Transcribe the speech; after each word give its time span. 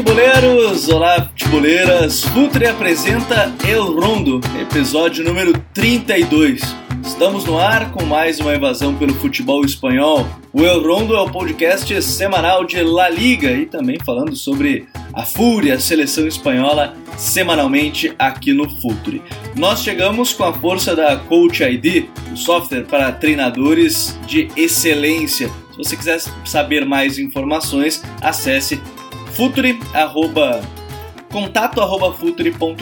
Futeboleiros! 0.00 0.88
Olá, 0.88 1.28
futeboleiras! 1.28 2.24
Futre 2.24 2.66
apresenta 2.66 3.54
El 3.68 3.82
Rondo, 3.82 4.40
episódio 4.58 5.22
número 5.22 5.52
32. 5.74 6.62
Estamos 7.04 7.44
no 7.44 7.58
ar 7.58 7.90
com 7.92 8.06
mais 8.06 8.40
uma 8.40 8.56
invasão 8.56 8.94
pelo 8.94 9.12
futebol 9.12 9.62
espanhol. 9.62 10.26
O 10.54 10.62
El 10.62 10.82
Rondo 10.82 11.14
é 11.14 11.20
o 11.20 11.28
podcast 11.28 12.02
semanal 12.02 12.64
de 12.64 12.82
La 12.82 13.10
Liga 13.10 13.50
e 13.50 13.66
também 13.66 13.98
falando 14.02 14.34
sobre 14.34 14.88
a 15.12 15.26
Fúria, 15.26 15.74
a 15.74 15.80
seleção 15.80 16.26
espanhola, 16.26 16.96
semanalmente 17.18 18.10
aqui 18.18 18.54
no 18.54 18.70
Futre. 18.80 19.22
Nós 19.54 19.82
chegamos 19.82 20.32
com 20.32 20.44
a 20.44 20.52
força 20.54 20.96
da 20.96 21.16
Coach 21.16 21.62
ID, 21.62 22.06
o 22.32 22.36
software 22.38 22.84
para 22.84 23.12
treinadores 23.12 24.18
de 24.26 24.48
excelência. 24.56 25.50
Se 25.72 25.76
você 25.76 25.94
quiser 25.94 26.20
saber 26.46 26.86
mais 26.86 27.18
informações, 27.18 28.02
acesse 28.22 28.80
futre, 29.32 29.78
arroba, 29.94 30.60
contato 31.30 31.80
arroba 31.80 32.12
futre.com.br. 32.12 32.80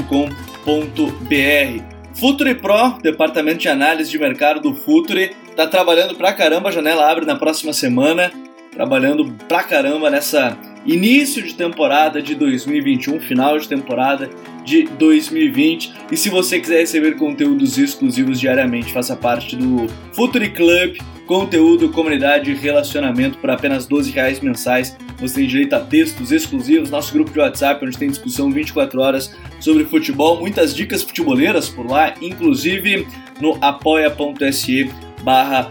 Futre 2.14 2.54
Pro, 2.56 2.98
departamento 3.00 3.58
de 3.58 3.68
análise 3.68 4.10
de 4.10 4.18
mercado 4.18 4.60
do 4.60 4.74
Futre, 4.74 5.36
tá 5.54 5.68
trabalhando 5.68 6.16
pra 6.16 6.32
caramba, 6.32 6.68
a 6.68 6.72
janela 6.72 7.08
abre 7.08 7.24
na 7.24 7.36
próxima 7.36 7.72
semana, 7.72 8.32
trabalhando 8.72 9.32
pra 9.46 9.62
caramba 9.62 10.10
nessa 10.10 10.58
início 10.84 11.42
de 11.42 11.54
temporada 11.54 12.22
de 12.22 12.34
2021, 12.34 13.20
final 13.20 13.58
de 13.58 13.68
temporada 13.68 14.30
de 14.64 14.84
2020. 14.84 15.94
E 16.10 16.16
se 16.16 16.30
você 16.30 16.58
quiser 16.58 16.80
receber 16.80 17.16
conteúdos 17.16 17.78
exclusivos 17.78 18.40
diariamente, 18.40 18.92
faça 18.92 19.14
parte 19.14 19.54
do 19.54 19.86
Future 20.12 20.48
Club, 20.50 20.98
conteúdo, 21.26 21.90
comunidade 21.90 22.50
e 22.50 22.54
relacionamento 22.54 23.38
por 23.38 23.50
apenas 23.50 23.86
12 23.86 24.10
reais 24.10 24.40
mensais. 24.40 24.96
Você 25.20 25.36
tem 25.36 25.46
direito 25.46 25.74
a 25.74 25.80
textos 25.80 26.30
exclusivos, 26.30 26.90
nosso 26.90 27.12
grupo 27.12 27.32
de 27.32 27.38
WhatsApp, 27.38 27.84
onde 27.84 27.98
tem 27.98 28.08
discussão 28.08 28.50
24 28.50 29.00
horas 29.00 29.34
sobre 29.60 29.84
futebol, 29.84 30.38
muitas 30.40 30.74
dicas 30.74 31.02
futeboleiras 31.02 31.68
por 31.68 31.86
lá, 31.86 32.14
inclusive 32.22 33.06
no 33.40 33.58
apoia.se 33.60 34.90
barra. 35.22 35.70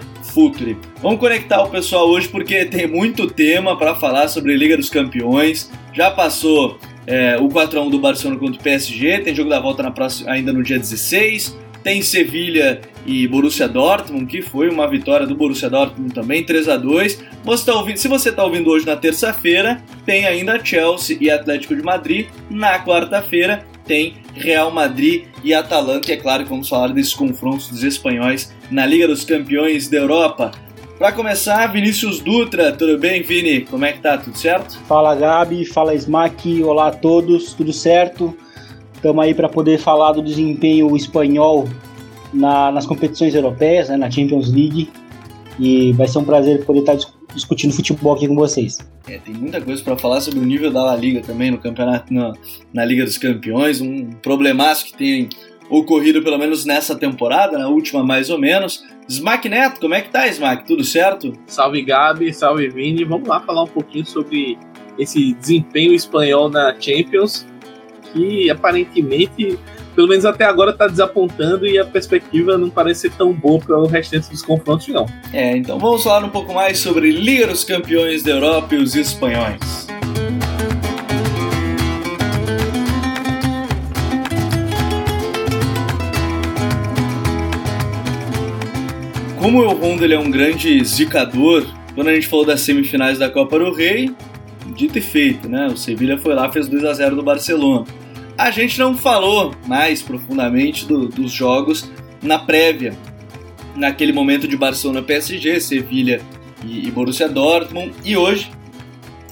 Vamos 1.01 1.19
conectar 1.19 1.63
o 1.63 1.69
pessoal 1.69 2.07
hoje 2.07 2.27
porque 2.27 2.63
tem 2.65 2.85
muito 2.85 3.25
tema 3.25 3.75
para 3.75 3.95
falar 3.95 4.27
sobre 4.27 4.55
Liga 4.55 4.77
dos 4.77 4.87
Campeões. 4.87 5.71
Já 5.93 6.11
passou 6.11 6.77
é, 7.07 7.37
o 7.37 7.47
4x1 7.47 7.89
do 7.89 7.97
Barcelona 7.97 8.39
contra 8.39 8.59
o 8.59 8.63
PSG, 8.63 9.19
tem 9.19 9.33
jogo 9.33 9.49
da 9.49 9.59
volta 9.59 9.81
na 9.81 9.89
próxima, 9.89 10.29
ainda 10.29 10.53
no 10.53 10.61
dia 10.61 10.77
16. 10.77 11.57
Tem 11.87 12.01
Sevilha 12.01 12.81
e 13.05 13.25
Borussia 13.29 13.65
Dortmund, 13.65 14.25
que 14.25 14.41
foi 14.41 14.67
uma 14.67 14.89
vitória 14.89 15.25
do 15.25 15.33
Borussia 15.33 15.69
Dortmund 15.69 16.13
também, 16.13 16.43
3 16.43 16.67
a 16.67 16.75
2 16.75 17.23
você 17.45 17.65
tá 17.65 17.75
ouvindo, 17.75 17.97
Se 17.97 18.09
você 18.09 18.27
está 18.27 18.43
ouvindo 18.43 18.69
hoje 18.69 18.85
na 18.85 18.97
terça-feira, 18.97 19.81
tem 20.05 20.25
ainda 20.25 20.61
Chelsea 20.61 21.17
e 21.21 21.31
Atlético 21.31 21.73
de 21.73 21.81
Madrid. 21.81 22.27
Na 22.49 22.77
quarta-feira 22.83 23.65
tem 23.85 24.15
Real 24.35 24.69
Madrid 24.69 25.27
e 25.41 25.53
Atalanta. 25.53 26.11
E 26.11 26.15
é 26.15 26.17
claro 26.17 26.43
que 26.43 26.49
vamos 26.49 26.67
falar 26.67 26.89
desses 26.89 27.13
confrontos 27.13 27.69
dos 27.69 27.81
espanhóis 27.85 28.53
na 28.69 28.85
Liga 28.85 29.07
dos 29.07 29.23
Campeões 29.23 29.87
da 29.87 29.95
Europa. 29.95 30.51
Para 30.99 31.13
começar, 31.13 31.67
Vinícius 31.67 32.19
Dutra, 32.19 32.73
tudo 32.73 32.97
bem, 32.97 33.21
Vini? 33.21 33.61
Como 33.61 33.85
é 33.85 33.93
que 33.93 34.01
tá? 34.01 34.17
Tudo 34.17 34.37
certo? 34.37 34.77
Fala, 34.89 35.15
Gabi, 35.15 35.63
fala 35.63 35.95
Smack, 35.95 36.61
olá 36.63 36.89
a 36.89 36.91
todos, 36.91 37.53
tudo 37.53 37.71
certo? 37.71 38.35
Estamos 38.97 39.23
aí 39.23 39.33
para 39.33 39.47
poder 39.47 39.77
falar 39.77 40.11
do 40.11 40.23
desempenho 40.23 40.95
espanhol 40.95 41.69
na, 42.33 42.71
nas 42.71 42.85
competições 42.85 43.35
europeias, 43.35 43.89
né, 43.89 43.95
na 43.95 44.09
Champions 44.09 44.51
League. 44.51 44.89
E 45.59 45.93
vai 45.93 46.07
ser 46.07 46.17
um 46.17 46.23
prazer 46.23 46.65
poder 46.65 46.79
estar 46.79 46.97
discutindo 47.33 47.73
futebol 47.73 48.15
aqui 48.15 48.27
com 48.27 48.35
vocês. 48.35 48.79
É, 49.07 49.19
tem 49.19 49.35
muita 49.35 49.61
coisa 49.61 49.83
para 49.83 49.95
falar 49.97 50.19
sobre 50.21 50.39
o 50.39 50.43
nível 50.43 50.71
da 50.71 50.83
La 50.83 50.95
Liga 50.95 51.21
também 51.21 51.51
no 51.51 51.59
campeonato, 51.59 52.11
na, 52.11 52.33
na 52.73 52.83
Liga 52.83 53.05
dos 53.05 53.17
Campeões, 53.17 53.79
um 53.79 54.09
problemaço 54.21 54.85
que 54.85 54.97
tem 54.97 55.29
ocorrido 55.69 56.23
pelo 56.23 56.37
menos 56.37 56.65
nessa 56.65 56.95
temporada, 56.95 57.57
na 57.57 57.67
última 57.67 58.03
mais 58.03 58.31
ou 58.31 58.39
menos. 58.39 58.83
Smack 59.07 59.47
Neto, 59.47 59.79
como 59.79 59.93
é 59.93 60.01
que 60.01 60.09
tá, 60.09 60.27
Smack? 60.27 60.65
Tudo 60.65 60.83
certo? 60.83 61.33
Salve 61.45 61.83
Gabi, 61.83 62.33
salve 62.33 62.67
Vini. 62.67 63.03
Vamos 63.03 63.27
lá 63.27 63.39
falar 63.39 63.63
um 63.63 63.67
pouquinho 63.67 64.05
sobre 64.05 64.57
esse 64.97 65.33
desempenho 65.33 65.93
espanhol 65.93 66.49
na 66.49 66.75
Champions, 66.79 67.45
que 68.17 68.49
aparentemente, 68.49 69.59
pelo 69.95 70.07
menos 70.07 70.25
até 70.25 70.43
agora, 70.43 70.71
está 70.71 70.87
desapontando 70.87 71.67
e 71.67 71.77
a 71.77 71.85
perspectiva 71.85 72.57
não 72.57 72.69
parece 72.69 73.01
ser 73.01 73.11
tão 73.11 73.31
boa 73.31 73.59
para 73.59 73.77
o 73.77 73.85
restante 73.85 74.29
dos 74.29 74.41
confrontos, 74.41 74.87
não. 74.87 75.05
É, 75.31 75.55
então 75.55 75.77
vamos 75.77 76.03
falar 76.03 76.25
um 76.25 76.29
pouco 76.29 76.51
mais 76.53 76.79
sobre 76.79 77.11
Liga 77.11 77.47
dos 77.47 77.63
Campeões 77.63 78.23
da 78.23 78.31
Europa 78.31 78.73
e 78.73 78.79
os 78.79 78.95
espanhóis. 78.95 79.87
Como 89.39 89.61
o 89.61 89.69
Honda 89.69 90.03
ele 90.03 90.15
é 90.15 90.19
um 90.19 90.31
grande 90.31 90.83
zicador, 90.83 91.65
quando 91.93 92.07
a 92.09 92.15
gente 92.15 92.27
falou 92.27 92.43
das 92.43 92.61
semifinais 92.61 93.19
da 93.19 93.29
Copa 93.29 93.59
do 93.59 93.71
Rei, 93.71 94.11
dito 94.75 94.97
e 94.97 95.01
feito, 95.01 95.47
né? 95.47 95.67
O 95.67 95.77
Sevilha 95.77 96.17
foi 96.17 96.33
lá 96.33 96.51
fez 96.51 96.67
2 96.67 96.83
a 96.83 96.93
0 96.93 97.15
do 97.15 97.23
Barcelona. 97.23 97.85
A 98.37 98.51
gente 98.51 98.77
não 98.77 98.95
falou 98.95 99.55
mais 99.65 100.03
profundamente 100.03 100.85
do, 100.85 101.07
dos 101.07 101.31
jogos 101.31 101.89
na 102.21 102.37
prévia, 102.37 102.95
naquele 103.75 104.13
momento 104.13 104.47
de 104.47 104.55
Barcelona 104.55 105.01
PSG, 105.01 105.59
Sevilha 105.59 106.21
e, 106.63 106.87
e 106.87 106.91
Borussia 106.91 107.27
Dortmund, 107.27 107.93
e 108.05 108.15
hoje 108.15 108.51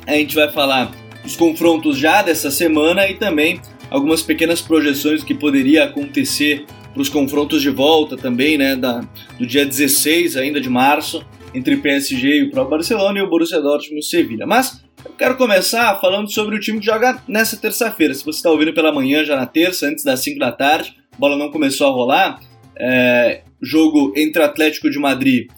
a 0.08 0.14
gente 0.14 0.34
vai 0.34 0.52
falar 0.52 0.92
dos 1.24 1.36
confrontos 1.36 2.00
já 2.00 2.24
dessa 2.24 2.50
semana 2.50 3.08
e 3.08 3.14
também 3.14 3.62
algumas 3.92 4.24
pequenas 4.24 4.60
projeções 4.60 5.24
que 5.24 5.36
poderia 5.36 5.84
acontecer 5.84 6.66
para 6.92 7.02
os 7.02 7.10
confrontos 7.10 7.62
de 7.62 7.70
volta 7.70 8.18
também, 8.18 8.58
né, 8.58 8.76
da, 8.76 9.02
do 9.38 9.46
dia 9.46 9.66
16 9.66 10.36
ainda 10.36 10.60
de 10.60 10.70
março, 10.70 11.24
entre 11.54 11.78
PSG 11.78 12.40
e 12.40 12.44
o 12.44 12.50
próprio 12.50 12.78
Barcelona 12.78 13.20
e 13.20 13.22
o 13.22 13.30
Borussia 13.30 13.62
Dortmund 13.62 14.00
e 14.00 14.04
Sevilha. 14.04 14.48
Mas 14.48 14.84
quero 15.18 15.38
começar 15.38 16.00
falando 16.00 16.30
sobre 16.30 16.56
o 16.56 16.60
time 16.60 16.80
que 16.80 16.86
joga 16.86 17.22
nessa 17.28 17.58
terça-feira. 17.58 18.14
Se 18.14 18.24
você 18.24 18.38
está 18.38 18.52
ouvindo 18.52 18.74
pela 18.74 18.92
manhã, 18.92 19.24
já 19.24 19.36
na 19.36 19.46
terça, 19.46 19.88
antes 19.88 20.04
das 20.04 20.22
5 20.22 20.40
da 20.40 20.52
tarde, 20.52 20.96
a 21.12 21.18
bola 21.18 21.38
não 21.38 21.52
começou 21.52 21.88
a 21.88 21.92
rolar, 21.92 22.40
é, 22.78 23.42
jogo 23.62 24.14
entre 24.16 24.42
o 24.42 24.46
Atlético 24.46 24.90
de 24.90 25.00
Madrid 25.00 25.50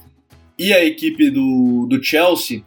e 0.58 0.74
a 0.74 0.84
equipe 0.84 1.30
do, 1.30 1.88
do 1.90 2.04
Chelsea, 2.04 2.64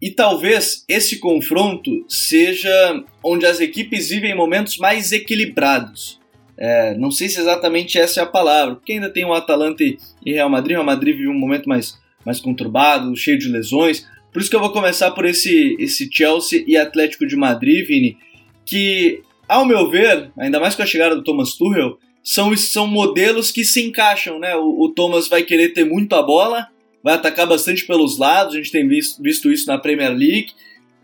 e 0.00 0.10
talvez 0.10 0.84
esse 0.88 1.18
confronto 1.18 2.04
seja 2.08 3.04
onde 3.22 3.46
as 3.46 3.60
equipes 3.60 4.10
vivem 4.10 4.34
momentos 4.34 4.78
mais 4.78 5.10
equilibrados. 5.12 6.18
É, 6.56 6.96
não 6.96 7.10
sei 7.10 7.28
se 7.28 7.40
exatamente 7.40 7.98
essa 7.98 8.20
é 8.20 8.22
a 8.22 8.26
palavra, 8.26 8.76
porque 8.76 8.92
ainda 8.92 9.10
tem 9.10 9.24
o 9.24 9.32
Atalanta 9.32 9.82
e 9.82 10.32
Real 10.32 10.48
Madrid. 10.48 10.72
O 10.72 10.74
Real 10.74 10.86
Madrid 10.86 11.16
vive 11.16 11.28
um 11.28 11.38
momento 11.38 11.68
mais, 11.68 11.98
mais 12.24 12.40
conturbado, 12.40 13.16
cheio 13.16 13.38
de 13.38 13.48
lesões. 13.48 14.06
Por 14.32 14.40
isso 14.40 14.50
que 14.50 14.56
eu 14.56 14.60
vou 14.60 14.72
começar 14.72 15.10
por 15.12 15.24
esse, 15.24 15.76
esse 15.78 16.08
Chelsea 16.12 16.64
e 16.66 16.76
Atlético 16.76 17.26
de 17.26 17.36
Madrid, 17.36 17.86
Vini, 17.86 18.16
que, 18.64 19.22
ao 19.48 19.64
meu 19.64 19.90
ver, 19.90 20.30
ainda 20.38 20.60
mais 20.60 20.74
com 20.74 20.82
a 20.82 20.86
chegada 20.86 21.16
do 21.16 21.24
Thomas 21.24 21.54
Tuchel, 21.54 21.98
são, 22.22 22.54
são 22.56 22.86
modelos 22.86 23.50
que 23.50 23.64
se 23.64 23.82
encaixam, 23.82 24.38
né? 24.38 24.54
O, 24.54 24.82
o 24.82 24.88
Thomas 24.90 25.28
vai 25.28 25.42
querer 25.42 25.70
ter 25.70 25.84
muito 25.84 26.14
a 26.14 26.22
bola, 26.22 26.68
vai 27.02 27.14
atacar 27.14 27.46
bastante 27.46 27.86
pelos 27.86 28.18
lados, 28.18 28.54
a 28.54 28.58
gente 28.58 28.70
tem 28.70 28.86
visto, 28.86 29.22
visto 29.22 29.50
isso 29.50 29.66
na 29.66 29.78
Premier 29.78 30.10
League, 30.10 30.52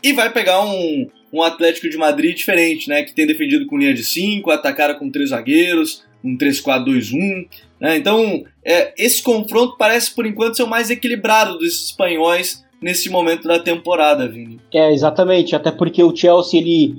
e 0.03 0.13
vai 0.13 0.31
pegar 0.31 0.63
um, 0.63 1.09
um 1.33 1.41
Atlético 1.41 1.89
de 1.89 1.97
Madrid 1.97 2.37
diferente, 2.37 2.87
né? 2.87 3.03
Que 3.03 3.13
tem 3.13 3.25
defendido 3.25 3.65
com 3.65 3.77
linha 3.77 3.93
de 3.93 4.03
5, 4.03 4.51
atacaram 4.51 4.99
com 4.99 5.09
três 5.09 5.31
zagueiros, 5.31 6.03
um 6.23 6.37
3-4-2-1. 6.37 7.47
Né? 7.79 7.97
Então, 7.97 8.43
é, 8.63 8.93
esse 8.97 9.21
confronto 9.21 9.77
parece, 9.77 10.13
por 10.13 10.25
enquanto, 10.25 10.57
ser 10.57 10.63
o 10.63 10.67
mais 10.67 10.89
equilibrado 10.89 11.57
dos 11.57 11.85
espanhóis 11.85 12.64
nesse 12.81 13.09
momento 13.09 13.47
da 13.47 13.59
temporada, 13.59 14.27
Vini. 14.27 14.59
É, 14.73 14.91
exatamente. 14.91 15.55
Até 15.55 15.71
porque 15.71 16.03
o 16.03 16.15
Chelsea, 16.15 16.59
ele, 16.59 16.95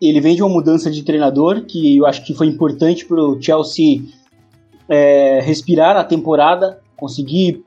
ele 0.00 0.20
vem 0.20 0.36
de 0.36 0.42
uma 0.42 0.52
mudança 0.52 0.90
de 0.90 1.02
treinador, 1.02 1.64
que 1.64 1.96
eu 1.96 2.06
acho 2.06 2.24
que 2.24 2.34
foi 2.34 2.46
importante 2.46 3.04
para 3.04 3.20
o 3.22 3.40
Chelsea 3.40 4.02
é, 4.88 5.40
respirar 5.40 5.96
a 5.96 6.04
temporada, 6.04 6.80
conseguir 6.96 7.64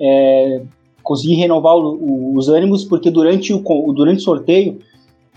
é, 0.00 0.62
conseguir 1.02 1.34
renovar 1.34 1.76
o, 1.76 1.94
o, 1.94 2.36
os 2.36 2.48
ânimos, 2.48 2.84
porque 2.84 3.10
durante 3.10 3.52
o, 3.52 3.92
durante 3.92 4.18
o 4.18 4.22
sorteio 4.22 4.80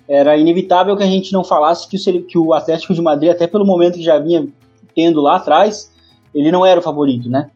era 0.07 0.37
inevitável 0.37 0.95
que 0.95 1.03
a 1.03 1.07
gente 1.07 1.33
não 1.33 1.43
falasse 1.43 1.87
que 1.87 1.97
o, 1.97 2.23
que 2.23 2.37
o 2.37 2.53
Atlético 2.53 2.93
de 2.93 3.01
Madrid, 3.01 3.29
até 3.29 3.45
pelo 3.45 3.65
momento 3.65 3.95
que 3.95 4.03
já 4.03 4.17
vinha 4.17 4.47
tendo 4.95 5.21
lá 5.21 5.35
atrás, 5.35 5.91
ele 6.33 6.49
não 6.51 6.65
era 6.65 6.79
o 6.79 6.83
favorito, 6.83 7.29
né? 7.29 7.51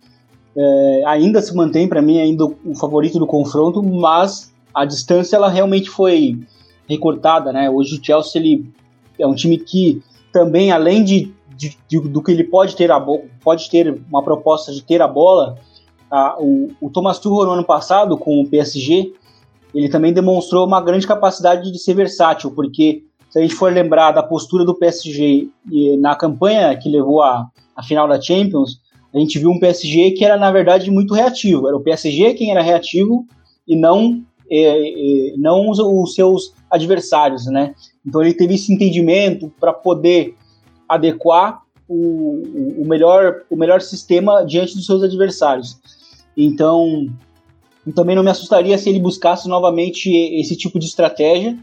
É, 0.56 1.04
ainda 1.06 1.42
se 1.42 1.56
mantém 1.56 1.88
para 1.88 2.02
mim 2.02 2.20
ainda 2.20 2.46
o 2.46 2.76
favorito 2.76 3.18
do 3.18 3.28
confronto, 3.28 3.82
mas 3.82 4.54
a 4.74 4.86
distância 4.86 5.36
ela 5.36 5.50
realmente 5.50 5.90
foi 5.90 6.40
recortada, 6.88 7.54
né? 7.54 7.70
Hoje 7.70 7.98
o 7.98 8.04
Chelsea 8.04 8.42
ele 8.42 8.70
é 9.18 9.26
um 9.26 9.36
time 9.36 9.58
que 9.58 10.02
também 10.32 10.72
além 10.72 11.04
de, 11.04 11.34
de, 11.56 11.78
de 11.88 12.00
do 12.00 12.22
que 12.22 12.32
ele 12.32 12.44
pode 12.44 12.76
ter 12.76 12.92
a 12.92 13.00
pode 13.44 13.70
ter 13.70 14.02
uma 14.10 14.24
proposta 14.24 14.72
de 14.72 14.84
ter 14.84 15.02
a 15.02 15.08
bola, 15.08 15.58
a, 16.10 16.36
o, 16.40 16.70
o 16.82 16.90
Thomas 16.90 17.20
Tuchel 17.20 17.46
no 17.46 17.52
ano 17.52 17.64
passado 17.64 18.18
com 18.18 18.42
o 18.42 18.48
PSG 18.48 19.14
ele 19.74 19.90
também 19.90 20.14
demonstrou 20.14 20.66
uma 20.66 20.82
grande 20.82 21.08
capacidade 21.08 21.72
de 21.72 21.80
ser 21.80 21.94
versátil, 21.94 22.52
porque 22.52 23.04
se 23.30 23.40
a 23.40 23.42
gente 23.42 23.56
for 23.56 23.72
lembrar 23.72 24.12
da 24.12 24.22
postura 24.22 24.66
do 24.66 24.76
PSG 24.76 25.50
na 26.00 26.16
campanha 26.16 26.76
que 26.76 26.90
levou 26.90 27.24
à, 27.24 27.50
final 27.84 28.08
da 28.08 28.20
Champions, 28.20 28.82
a 29.14 29.20
gente 29.20 29.38
viu 29.40 29.50
um 29.50 29.60
PSG 29.60 30.12
que 30.12 30.24
era, 30.24 30.38
na 30.38 30.52
verdade, 30.52 30.90
muito 30.90 31.14
reativo. 31.14 31.68
Era 31.68 31.76
o 31.76 31.82
PSG 31.82 32.34
quem 32.34 32.52
era 32.52 32.62
reativo 32.62 33.26
e 33.68 33.76
não, 33.76 34.22
é, 34.50 34.58
é, 34.58 35.34
não 35.38 35.70
os, 35.70 35.80
os, 35.80 36.16
seus 36.16 36.54
adversários, 36.70 37.46
né? 37.46 37.76
Então 38.06 38.22
ele 38.22 38.34
teve 38.34 38.56
esse 38.56 38.74
entendimento 38.74 39.52
para 39.60 39.74
poder 39.74 40.36
adequar 40.88 41.62
o, 41.88 42.82
o, 42.82 42.86
melhor, 42.86 43.42
o 43.50 43.56
melhor 43.56 43.82
sistema 43.82 44.46
diante 44.46 44.76
dos 44.76 44.86
seus 44.86 45.04
adversários. 45.04 45.78
Então, 46.36 47.08
também 47.94 48.16
não 48.16 48.24
me 48.24 48.30
assustaria 48.30 48.78
se 48.78 48.90
ele 48.90 49.00
buscasse 49.00 49.50
novamente 49.50 50.10
esse 50.10 50.56
tipo 50.56 50.80
de 50.80 50.86
estratégia, 50.86 51.58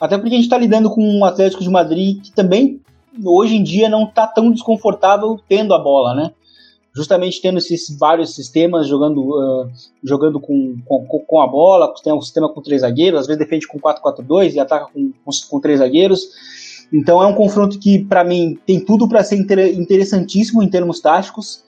até 0.00 0.16
porque 0.16 0.34
a 0.34 0.36
gente 0.36 0.44
está 0.44 0.58
lidando 0.58 0.90
com 0.90 1.02
um 1.02 1.24
Atlético 1.24 1.62
de 1.62 1.70
Madrid 1.70 2.22
que 2.22 2.32
também 2.32 2.80
hoje 3.24 3.56
em 3.56 3.62
dia 3.62 3.88
não 3.88 4.04
está 4.04 4.26
tão 4.26 4.50
desconfortável 4.50 5.40
tendo 5.48 5.74
a 5.74 5.78
bola, 5.78 6.14
né? 6.14 6.32
Justamente 6.96 7.42
tendo 7.42 7.58
esses 7.58 7.94
vários 7.98 8.34
sistemas, 8.34 8.88
jogando, 8.88 9.20
uh, 9.20 9.70
jogando 10.02 10.40
com, 10.40 10.78
com, 10.86 11.04
com, 11.04 11.40
a 11.42 11.46
bola, 11.46 11.92
tem 12.02 12.12
um 12.12 12.22
sistema 12.22 12.48
com 12.48 12.62
três 12.62 12.80
zagueiros, 12.80 13.20
às 13.20 13.26
vezes 13.26 13.38
defende 13.38 13.66
com 13.66 13.78
4-4-2 13.78 14.54
e 14.54 14.58
ataca 14.58 14.86
com, 14.86 15.12
com, 15.22 15.30
com 15.50 15.60
três 15.60 15.80
zagueiros. 15.80 16.26
Então 16.90 17.22
é 17.22 17.26
um 17.26 17.34
confronto 17.34 17.78
que, 17.78 18.02
para 18.04 18.24
mim, 18.24 18.58
tem 18.66 18.80
tudo 18.80 19.06
para 19.06 19.22
ser 19.22 19.36
interessantíssimo 19.36 20.62
em 20.62 20.70
termos 20.70 20.98
táticos, 21.00 21.62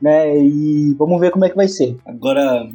né? 0.00 0.42
E 0.42 0.94
vamos 0.94 1.20
ver 1.20 1.30
como 1.30 1.44
é 1.44 1.50
que 1.50 1.56
vai 1.56 1.68
ser. 1.68 1.96
Agora, 2.06 2.66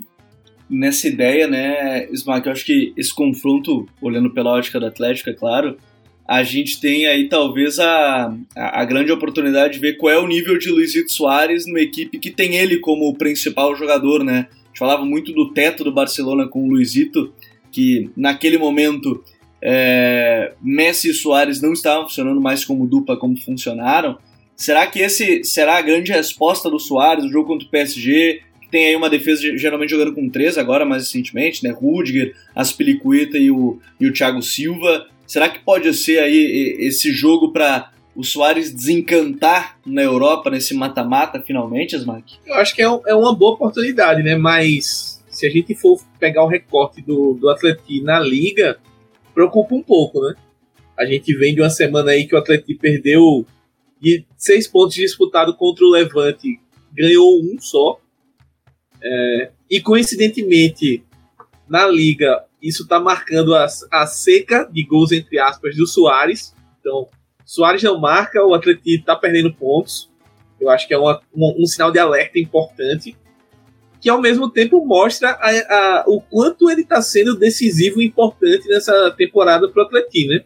nessa 0.70 1.08
ideia, 1.08 1.48
né, 1.48 2.06
Smack, 2.12 2.46
eu 2.46 2.52
acho 2.52 2.66
que 2.66 2.94
esse 2.96 3.14
confronto, 3.14 3.88
olhando 4.02 4.32
pela 4.32 4.52
ótica 4.52 4.80
do 4.80 4.86
Atlético, 4.86 5.32
é 5.32 5.34
claro, 5.34 5.78
a 6.28 6.42
gente 6.42 6.80
tem 6.80 7.06
aí 7.06 7.30
talvez 7.30 7.78
a, 7.78 8.36
a, 8.56 8.84
grande 8.84 9.12
oportunidade 9.12 9.76
de 9.76 9.80
ver 9.80 9.94
qual 9.94 10.12
é 10.12 10.18
o 10.18 10.28
nível 10.28 10.58
de 10.58 10.72
Luizito 10.72 11.14
Soares 11.14 11.68
numa 11.68 11.80
equipe 11.80 12.18
que 12.18 12.32
tem 12.32 12.56
ele 12.56 12.80
como 12.80 13.14
principal 13.16 13.76
jogador, 13.76 14.24
né? 14.24 14.48
A 14.50 14.68
gente 14.68 14.80
falava 14.80 15.06
muito 15.06 15.32
do 15.32 15.54
teto 15.54 15.84
do 15.84 15.94
Barcelona 15.94 16.48
com 16.48 16.64
o 16.64 16.70
Luizito, 16.70 17.32
que 17.72 18.10
naquele 18.18 18.58
momento 18.58 19.24
é, 19.62 20.54
Messi 20.62 21.12
e 21.12 21.14
Soares 21.14 21.62
não 21.62 21.74
estavam 21.74 22.08
funcionando 22.08 22.42
mais 22.42 22.66
como 22.66 22.88
dupla 22.88 23.18
como 23.18 23.38
funcionaram. 23.38 24.18
Será 24.56 24.88
que 24.88 25.00
esse 25.00 25.44
será 25.44 25.78
a 25.78 25.82
grande 25.82 26.12
resposta 26.12 26.70
do 26.70 26.80
Soares 26.80 27.24
no 27.24 27.32
jogo 27.32 27.48
contra 27.48 27.68
o 27.68 27.72
PSG? 27.72 28.42
Que 28.62 28.70
tem 28.70 28.88
aí 28.88 28.96
uma 28.96 29.12
defesa 29.12 29.42
geralmente 29.58 29.92
jogando 29.92 30.16
com 30.16 30.28
três 30.28 30.58
agora, 30.58 30.86
mais 30.86 31.04
recentemente, 31.04 31.64
né? 31.64 31.70
Rudiger, 31.70 32.36
Aspilicueta 32.56 33.38
e 33.38 33.52
o, 33.52 33.80
e 34.00 34.08
o 34.08 34.14
Thiago 34.14 34.42
Silva. 34.42 35.06
Será 35.28 35.50
que 35.50 35.60
pode 35.60 35.92
ser 35.94 36.20
aí 36.20 36.78
esse 36.80 37.12
jogo 37.12 37.52
para 37.52 37.92
o 38.16 38.24
Soares 38.24 38.74
desencantar 38.74 39.78
na 39.86 40.02
Europa 40.02 40.50
nesse 40.50 40.74
mata-mata 40.74 41.42
finalmente, 41.42 41.96
Asmac? 41.96 42.36
Eu 42.46 42.56
acho 42.56 42.74
que 42.74 42.82
é, 42.82 42.86
é, 42.86 43.16
uma 43.16 43.36
boa 43.36 43.54
oportunidade, 43.54 44.24
né? 44.24 44.36
Mas 44.36 45.24
se 45.30 45.46
a 45.46 45.50
gente 45.50 45.76
for 45.76 46.00
pegar 46.20 46.44
o 46.44 46.48
recorte 46.48 47.02
do, 47.02 47.34
do 47.34 47.50
Atlético 47.50 48.04
na 48.04 48.20
Liga, 48.20 48.78
preocupa 49.34 49.76
um 49.76 49.82
pouco, 49.82 50.22
né? 50.22 50.36
A 50.98 51.06
gente 51.06 51.36
vem 51.36 51.54
de 51.54 51.62
uma 51.62 51.70
semana 51.70 52.12
aí 52.12 52.26
que 52.26 52.36
o 52.36 52.38
Atlético 52.38 52.80
perdeu 52.80 53.46
de 54.00 54.26
seis 54.38 54.68
pontos 54.68 54.96
disputados 54.96 55.56
contra 55.58 55.84
o 55.84 55.90
Levante, 55.90 56.60
ganhou 56.94 57.42
um 57.42 57.60
só. 57.60 58.00
É, 59.04 59.52
e 59.70 59.82
coincidentemente, 59.82 61.04
na 61.68 61.86
Liga, 61.86 62.46
isso 62.68 62.84
está 62.84 63.00
marcando 63.00 63.54
a, 63.54 63.68
a 63.92 64.08
seca 64.08 64.68
de 64.72 64.84
gols, 64.84 65.12
entre 65.12 65.40
aspas, 65.40 65.76
do 65.76 65.86
Soares. 65.86 66.54
Então, 66.80 67.08
Soares 67.46 67.84
não 67.84 68.00
marca, 68.00 68.44
o 68.44 68.54
Atlético 68.54 68.90
está 68.90 69.16
perdendo 69.16 69.54
pontos. 69.54 70.12
Eu 70.60 70.70
acho 70.70 70.88
que 70.88 70.94
é 70.94 70.98
uma, 70.98 71.22
um, 71.36 71.64
um 71.64 71.66
sinal 71.66 71.92
de 71.92 72.00
alerta 72.00 72.40
importante 72.40 73.16
que 74.02 74.10
ao 74.10 74.22
mesmo 74.22 74.50
tempo 74.50 74.86
mostra 74.86 75.32
a, 75.32 75.50
a, 75.50 76.04
o 76.08 76.22
quanto 76.22 76.70
ele 76.70 76.82
está 76.82 77.02
sendo 77.02 77.36
decisivo 77.36 78.00
e 78.00 78.06
importante 78.06 78.68
nessa 78.68 79.10
temporada 79.12 79.68
para 79.68 79.82
o 79.82 79.86
Atlético, 79.86 80.30
né? 80.30 80.44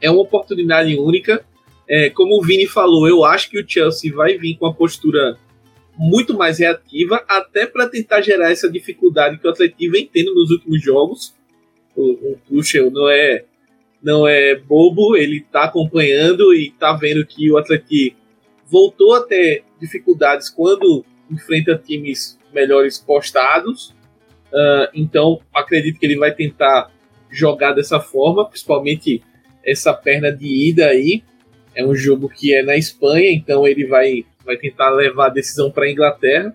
É 0.00 0.08
uma 0.08 0.20
oportunidade 0.20 0.94
única. 0.96 1.44
É, 1.88 2.08
como 2.10 2.38
o 2.38 2.42
Vini 2.42 2.68
falou, 2.68 3.08
eu 3.08 3.24
acho 3.24 3.50
que 3.50 3.58
o 3.58 3.68
Chelsea 3.68 4.14
vai 4.14 4.38
vir 4.38 4.56
com 4.58 4.66
a 4.66 4.72
postura 4.72 5.36
muito 5.98 6.36
mais 6.36 6.60
reativa, 6.60 7.24
até 7.28 7.66
para 7.66 7.88
tentar 7.88 8.20
gerar 8.20 8.52
essa 8.52 8.70
dificuldade 8.70 9.38
que 9.38 9.46
o 9.46 9.50
Atlético 9.50 9.90
vem 9.90 10.06
tendo 10.06 10.32
nos 10.34 10.50
últimos 10.50 10.80
jogos. 10.80 11.34
O, 11.96 12.12
o 12.12 12.38
Tuchel 12.46 12.90
não 12.90 13.08
é 13.08 13.44
não 14.00 14.28
é 14.28 14.54
bobo, 14.54 15.16
ele 15.16 15.38
está 15.38 15.64
acompanhando 15.64 16.54
e 16.54 16.68
está 16.68 16.92
vendo 16.92 17.26
que 17.26 17.50
o 17.50 17.58
Atlético 17.58 18.16
voltou 18.70 19.14
a 19.14 19.22
ter 19.24 19.64
dificuldades 19.80 20.48
quando 20.48 21.04
enfrenta 21.28 21.76
times 21.76 22.38
melhores 22.52 22.96
postados. 22.96 23.90
Uh, 24.52 24.88
então, 24.94 25.40
acredito 25.52 25.98
que 25.98 26.06
ele 26.06 26.16
vai 26.16 26.32
tentar 26.32 26.92
jogar 27.30 27.72
dessa 27.72 28.00
forma, 28.00 28.48
principalmente 28.48 29.22
essa 29.64 29.92
perna 29.92 30.30
de 30.30 30.70
ida 30.70 30.86
aí. 30.86 31.22
É 31.74 31.84
um 31.84 31.94
jogo 31.94 32.28
que 32.28 32.54
é 32.54 32.62
na 32.62 32.76
Espanha, 32.76 33.30
então 33.30 33.66
ele 33.66 33.86
vai, 33.86 34.24
vai 34.48 34.56
tentar 34.56 34.88
levar 34.88 35.26
a 35.26 35.30
decisão 35.30 35.70
para 35.70 35.84
a 35.84 35.90
Inglaterra. 35.90 36.54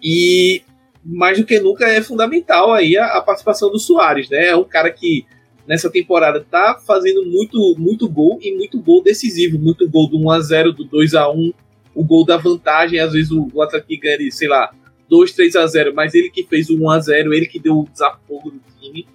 E 0.00 0.62
mais 1.04 1.36
do 1.36 1.44
que 1.44 1.58
nunca 1.58 1.88
é 1.88 2.00
fundamental 2.00 2.72
aí 2.72 2.96
a, 2.96 3.18
a, 3.18 3.20
participação 3.20 3.68
do 3.70 3.80
Soares, 3.80 4.30
né? 4.30 4.46
É 4.46 4.56
um 4.56 4.64
cara 4.64 4.90
que 4.90 5.26
nessa 5.66 5.90
temporada 5.90 6.46
tá 6.48 6.80
fazendo 6.86 7.26
muito 7.26 7.74
muito 7.78 8.08
gol 8.08 8.38
e 8.40 8.56
muito 8.56 8.80
gol 8.80 9.02
decisivo, 9.02 9.58
muito 9.58 9.88
gol 9.90 10.08
do 10.08 10.18
1 10.18 10.30
a 10.30 10.40
0, 10.40 10.72
do 10.72 10.84
2 10.84 11.14
a 11.14 11.28
1, 11.28 11.52
o 11.94 12.04
gol 12.04 12.24
da 12.24 12.36
vantagem, 12.36 13.00
às 13.00 13.12
vezes 13.12 13.32
o, 13.32 13.48
o 13.52 13.60
Atlético 13.60 14.02
ganha, 14.02 14.30
sei 14.30 14.48
lá, 14.48 14.72
2, 15.10 15.32
3 15.32 15.56
a 15.56 15.66
0 15.66 15.94
mas 15.94 16.14
ele 16.14 16.30
que 16.30 16.44
fez 16.44 16.70
o 16.70 16.80
1 16.80 16.90
a 16.90 17.00
0 17.00 17.34
ele 17.34 17.46
que 17.46 17.58
deu 17.58 17.80
o 17.80 17.88
desafogo 17.90 18.50
do 18.50 18.60
time. 18.80 19.06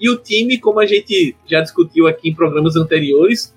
E 0.00 0.08
o 0.08 0.16
time, 0.16 0.58
como 0.58 0.78
a 0.78 0.86
gente 0.86 1.34
já 1.46 1.60
discutiu 1.60 2.06
aqui 2.06 2.28
em 2.28 2.34
programas 2.34 2.76
anteriores, 2.76 3.54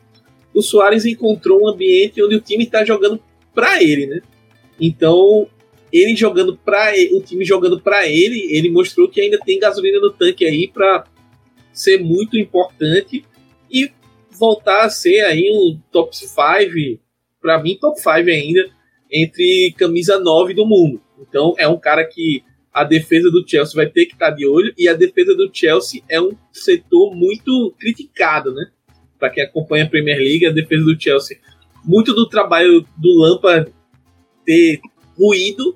o 0.53 0.62
Soares 0.62 1.05
encontrou 1.05 1.62
um 1.62 1.67
ambiente 1.67 2.24
onde 2.24 2.36
o 2.36 2.41
time 2.41 2.63
está 2.63 2.84
jogando 2.84 3.22
para 3.58 3.82
ele, 3.82 4.06
né? 4.06 4.22
Então, 4.80 5.48
ele 5.92 6.16
jogando 6.16 6.56
para 6.56 6.94
o 7.12 7.22
time 7.24 7.44
jogando 7.44 7.80
para 7.82 8.08
ele, 8.08 8.56
ele 8.56 8.70
mostrou 8.70 9.10
que 9.10 9.20
ainda 9.20 9.40
tem 9.40 9.58
gasolina 9.58 10.00
no 10.00 10.14
tanque 10.14 10.46
aí 10.46 10.68
para 10.68 11.06
ser 11.74 12.00
muito 12.00 12.38
importante 12.38 13.26
e 13.72 13.90
voltar 14.30 14.86
a 14.86 14.90
ser 14.92 15.22
aí 15.22 15.50
um 15.52 15.80
top 15.92 16.16
5, 16.16 16.38
para 17.42 17.60
mim 17.60 17.76
top 17.82 18.00
5 18.00 18.10
ainda 18.12 18.70
entre 19.12 19.74
camisa 19.76 20.20
9 20.20 20.54
do 20.54 20.64
mundo. 20.64 21.02
Então 21.20 21.56
é 21.58 21.68
um 21.68 21.80
cara 21.80 22.06
que 22.06 22.44
a 22.72 22.84
defesa 22.84 23.32
do 23.32 23.44
Chelsea 23.48 23.76
vai 23.76 23.88
ter 23.88 24.06
que 24.06 24.14
estar 24.14 24.30
tá 24.30 24.36
de 24.36 24.46
olho 24.46 24.72
e 24.78 24.88
a 24.88 24.94
defesa 24.94 25.34
do 25.34 25.50
Chelsea 25.52 26.04
é 26.08 26.22
um 26.22 26.38
setor 26.52 27.16
muito 27.16 27.74
criticado, 27.80 28.54
né? 28.54 28.70
Para 29.18 29.32
quem 29.32 29.44
acompanha 29.44 29.86
a 29.86 29.90
Premier 29.90 30.20
League, 30.20 30.46
a 30.46 30.52
defesa 30.52 30.84
do 30.84 31.02
Chelsea, 31.02 31.40
muito 31.88 32.13
do 32.13 32.27
trabalho 32.27 32.86
do 32.98 33.20
Lampard 33.20 33.74
ter 34.46 34.79
ruído 35.17 35.75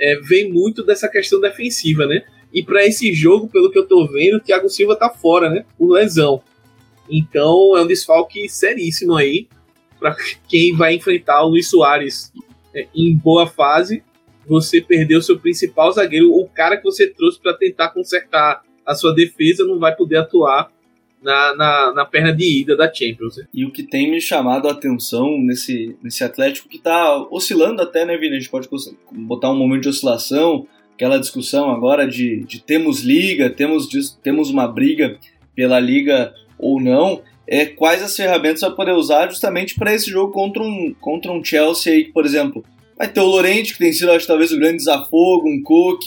é, 0.00 0.16
vem 0.20 0.50
muito 0.50 0.82
dessa 0.82 1.08
questão 1.08 1.40
defensiva, 1.40 2.06
né? 2.06 2.24
E 2.52 2.62
para 2.62 2.84
esse 2.84 3.12
jogo, 3.12 3.48
pelo 3.48 3.70
que 3.70 3.78
eu 3.78 3.86
tô 3.86 4.06
vendo, 4.08 4.36
o 4.36 4.40
Thiago 4.40 4.68
Silva 4.68 4.96
tá 4.96 5.10
fora, 5.10 5.50
né? 5.50 5.64
Por 5.78 5.92
lesão. 5.92 6.42
Então 7.08 7.76
é 7.76 7.82
um 7.82 7.86
desfalque 7.86 8.48
seríssimo 8.48 9.14
aí 9.14 9.46
para 10.00 10.16
quem 10.48 10.74
vai 10.74 10.94
enfrentar 10.94 11.44
o 11.44 11.50
Luiz 11.50 11.68
Soares 11.68 12.32
é, 12.74 12.88
em 12.94 13.14
boa 13.14 13.46
fase 13.46 14.02
você 14.46 14.80
perdeu 14.80 15.22
seu 15.22 15.38
principal 15.38 15.90
zagueiro, 15.92 16.32
o 16.32 16.48
cara 16.48 16.76
que 16.76 16.84
você 16.84 17.08
trouxe 17.08 17.40
para 17.40 17.54
tentar 17.54 17.90
consertar 17.90 18.62
a 18.84 18.94
sua 18.94 19.14
defesa 19.14 19.64
não 19.64 19.78
vai 19.78 19.94
poder 19.94 20.18
atuar 20.18 20.70
na, 21.24 21.56
na, 21.56 21.92
na, 21.94 22.04
perna 22.04 22.32
de 22.32 22.60
ida 22.60 22.76
da 22.76 22.92
Champions. 22.92 23.40
E 23.52 23.64
o 23.64 23.70
que 23.70 23.82
tem 23.82 24.10
me 24.10 24.20
chamado 24.20 24.68
a 24.68 24.72
atenção 24.72 25.38
nesse, 25.38 25.96
nesse 26.02 26.22
Atlético 26.22 26.68
que 26.68 26.76
está 26.76 27.16
oscilando 27.30 27.82
até, 27.82 28.04
né, 28.04 28.16
Vini? 28.16 28.36
A 28.36 28.38
gente 28.38 28.50
pode 28.50 28.68
botar 29.10 29.50
um 29.50 29.56
momento 29.56 29.82
de 29.82 29.88
oscilação, 29.88 30.66
aquela 30.94 31.18
discussão 31.18 31.70
agora 31.70 32.06
de, 32.06 32.44
de 32.44 32.60
temos 32.60 33.00
liga, 33.00 33.50
temos, 33.50 33.88
temos 34.22 34.50
uma 34.50 34.68
briga 34.68 35.18
pela 35.56 35.80
liga 35.80 36.32
ou 36.58 36.80
não. 36.80 37.22
É, 37.46 37.66
quais 37.66 38.02
as 38.02 38.16
ferramentas 38.16 38.60
vai 38.60 38.70
poder 38.70 38.92
usar 38.92 39.28
justamente 39.28 39.74
para 39.74 39.92
esse 39.92 40.10
jogo 40.10 40.32
contra 40.32 40.62
um, 40.62 40.94
contra 41.00 41.32
um 41.32 41.44
Chelsea 41.44 41.92
aí, 41.92 42.04
por 42.04 42.24
exemplo, 42.24 42.64
Vai 42.96 43.08
ter 43.08 43.20
o 43.20 43.26
Lorente, 43.26 43.72
que 43.72 43.80
tem 43.80 43.92
sido, 43.92 44.12
acho, 44.12 44.26
talvez 44.26 44.52
o 44.52 44.58
grande 44.58 44.76
desafogo, 44.76 45.48
um 45.48 45.62
Cook, 45.62 46.06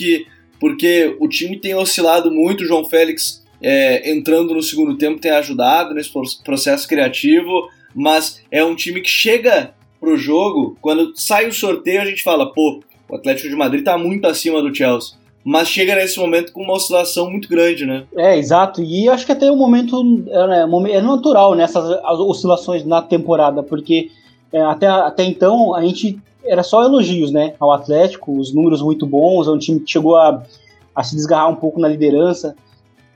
porque 0.58 1.14
o 1.20 1.28
time 1.28 1.58
tem 1.58 1.74
oscilado 1.74 2.30
muito. 2.30 2.64
O 2.64 2.66
João 2.66 2.84
Félix 2.84 3.44
é, 3.62 4.10
entrando 4.10 4.54
no 4.54 4.62
segundo 4.62 4.96
tempo 4.96 5.20
tem 5.20 5.30
ajudado 5.32 5.94
nesse 5.94 6.10
processo 6.44 6.86
criativo, 6.86 7.68
mas 7.94 8.42
é 8.50 8.64
um 8.64 8.74
time 8.74 9.00
que 9.00 9.08
chega 9.08 9.72
pro 10.00 10.16
jogo, 10.16 10.76
quando 10.80 11.12
sai 11.16 11.48
o 11.48 11.52
sorteio, 11.52 12.00
a 12.00 12.04
gente 12.04 12.22
fala, 12.22 12.52
pô, 12.52 12.80
o 13.08 13.16
Atlético 13.16 13.48
de 13.48 13.56
Madrid 13.56 13.84
tá 13.84 13.98
muito 13.98 14.26
acima 14.26 14.62
do 14.62 14.74
Chelsea. 14.74 15.16
mas 15.44 15.68
chega 15.68 15.94
nesse 15.94 16.18
momento 16.18 16.52
com 16.52 16.62
uma 16.62 16.74
oscilação 16.74 17.30
muito 17.30 17.48
grande, 17.48 17.86
né? 17.86 18.04
É, 18.16 18.36
exato. 18.36 18.82
E 18.82 19.08
acho 19.08 19.24
que 19.24 19.32
até 19.32 19.50
o 19.50 19.56
momento 19.56 20.24
é, 20.28 20.96
é 20.96 21.00
natural 21.00 21.54
nessas 21.54 21.88
né, 21.88 22.00
oscilações 22.06 22.84
na 22.84 23.00
temporada, 23.02 23.62
porque 23.62 24.10
é, 24.52 24.60
até, 24.60 24.86
até 24.86 25.24
então 25.24 25.74
a 25.74 25.82
gente 25.82 26.18
era 26.44 26.62
só 26.62 26.84
elogios, 26.84 27.30
né, 27.30 27.54
ao 27.58 27.72
Atlético, 27.72 28.38
os 28.38 28.54
números 28.54 28.80
muito 28.80 29.04
bons, 29.06 29.48
é 29.48 29.50
um 29.50 29.58
time 29.58 29.80
que 29.80 29.90
chegou 29.90 30.16
a, 30.16 30.42
a 30.94 31.02
se 31.02 31.14
desgarrar 31.14 31.50
um 31.50 31.56
pouco 31.56 31.80
na 31.80 31.88
liderança 31.88 32.54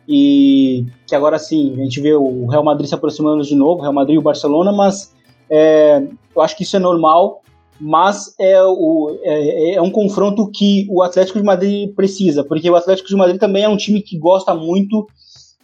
e 0.08 0.86
que 1.06 1.14
agora 1.14 1.38
sim 1.38 1.74
a 1.74 1.84
gente 1.84 2.00
vê 2.00 2.14
o 2.14 2.46
Real 2.46 2.64
Madrid 2.64 2.88
se 2.88 2.94
aproximando 2.94 3.42
de 3.42 3.54
novo, 3.54 3.82
Real 3.82 3.92
Madrid 3.92 4.16
e 4.16 4.18
o 4.18 4.22
Barcelona, 4.22 4.72
mas 4.72 5.14
é, 5.48 6.02
eu 6.34 6.42
acho 6.42 6.56
que 6.56 6.62
isso 6.62 6.76
é 6.76 6.80
normal, 6.80 7.42
mas 7.80 8.34
é, 8.38 8.62
o, 8.62 9.18
é, 9.22 9.74
é, 9.74 9.82
um 9.82 9.90
confronto 9.90 10.50
que 10.50 10.86
o 10.90 11.02
Atlético 11.02 11.38
de 11.38 11.44
Madrid 11.44 11.94
precisa, 11.94 12.44
porque 12.44 12.68
o 12.68 12.76
Atlético 12.76 13.08
de 13.08 13.16
Madrid 13.16 13.38
também 13.38 13.64
é 13.64 13.68
um 13.68 13.76
time 13.76 14.02
que 14.02 14.18
gosta 14.18 14.54
muito 14.54 15.06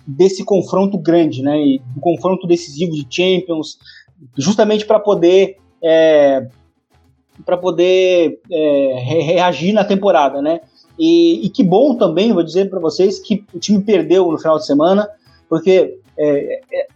desse 0.06 0.44
confronto 0.44 0.98
grande, 0.98 1.42
né, 1.42 1.56
do 1.94 2.00
confronto 2.00 2.46
decisivo 2.46 2.92
de 2.92 3.06
Champions, 3.10 3.78
justamente 4.36 4.86
para 4.86 4.98
poder 4.98 5.56
é, 5.82 6.48
para 7.44 7.56
poder 7.56 8.40
é, 8.50 8.94
reagir 8.98 9.72
na 9.72 9.84
temporada, 9.84 10.42
né? 10.42 10.60
E, 10.98 11.46
e, 11.46 11.48
que 11.48 11.62
bom 11.62 11.94
também, 11.94 12.32
vou 12.32 12.42
dizer 12.42 12.68
para 12.68 12.80
vocês, 12.80 13.18
que 13.18 13.44
o 13.54 13.58
time 13.58 13.82
perdeu 13.82 14.30
no 14.30 14.38
final 14.38 14.58
de 14.58 14.66
semana, 14.66 15.08
porque 15.48 15.98
é, 16.18 16.60
é, 16.72 16.86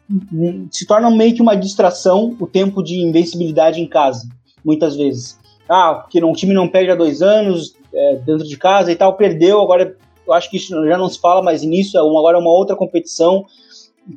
se 0.71 0.87
torna 0.87 1.11
meio 1.11 1.35
que 1.35 1.43
uma 1.43 1.55
distração 1.55 2.37
o 2.41 2.47
tempo 2.47 2.83
de 2.83 3.01
invencibilidade 3.01 3.81
em 3.81 3.87
casa, 3.87 4.29
muitas 4.65 4.97
vezes. 4.97 5.39
Ah, 5.69 5.95
porque 5.95 6.23
o 6.23 6.33
time 6.33 6.53
não 6.53 6.69
perde 6.69 6.91
há 6.91 6.97
dois 6.97 7.23
anos 7.23 7.77
é, 7.95 8.17
dentro 8.17 8.47
de 8.47 8.57
casa 8.57 8.91
e 8.91 8.97
tal, 8.97 9.17
perdeu, 9.17 9.61
agora 9.61 9.97
eu 10.27 10.33
acho 10.33 10.51
que 10.51 10.57
isso 10.57 10.75
já 10.87 10.99
não 10.99 11.09
se 11.09 11.21
fala 11.21 11.43
mais 11.43 11.63
nisso, 11.63 11.97
é 11.97 12.01
agora 12.01 12.37
é 12.37 12.41
uma 12.41 12.53
outra 12.53 12.75
competição, 12.75 13.45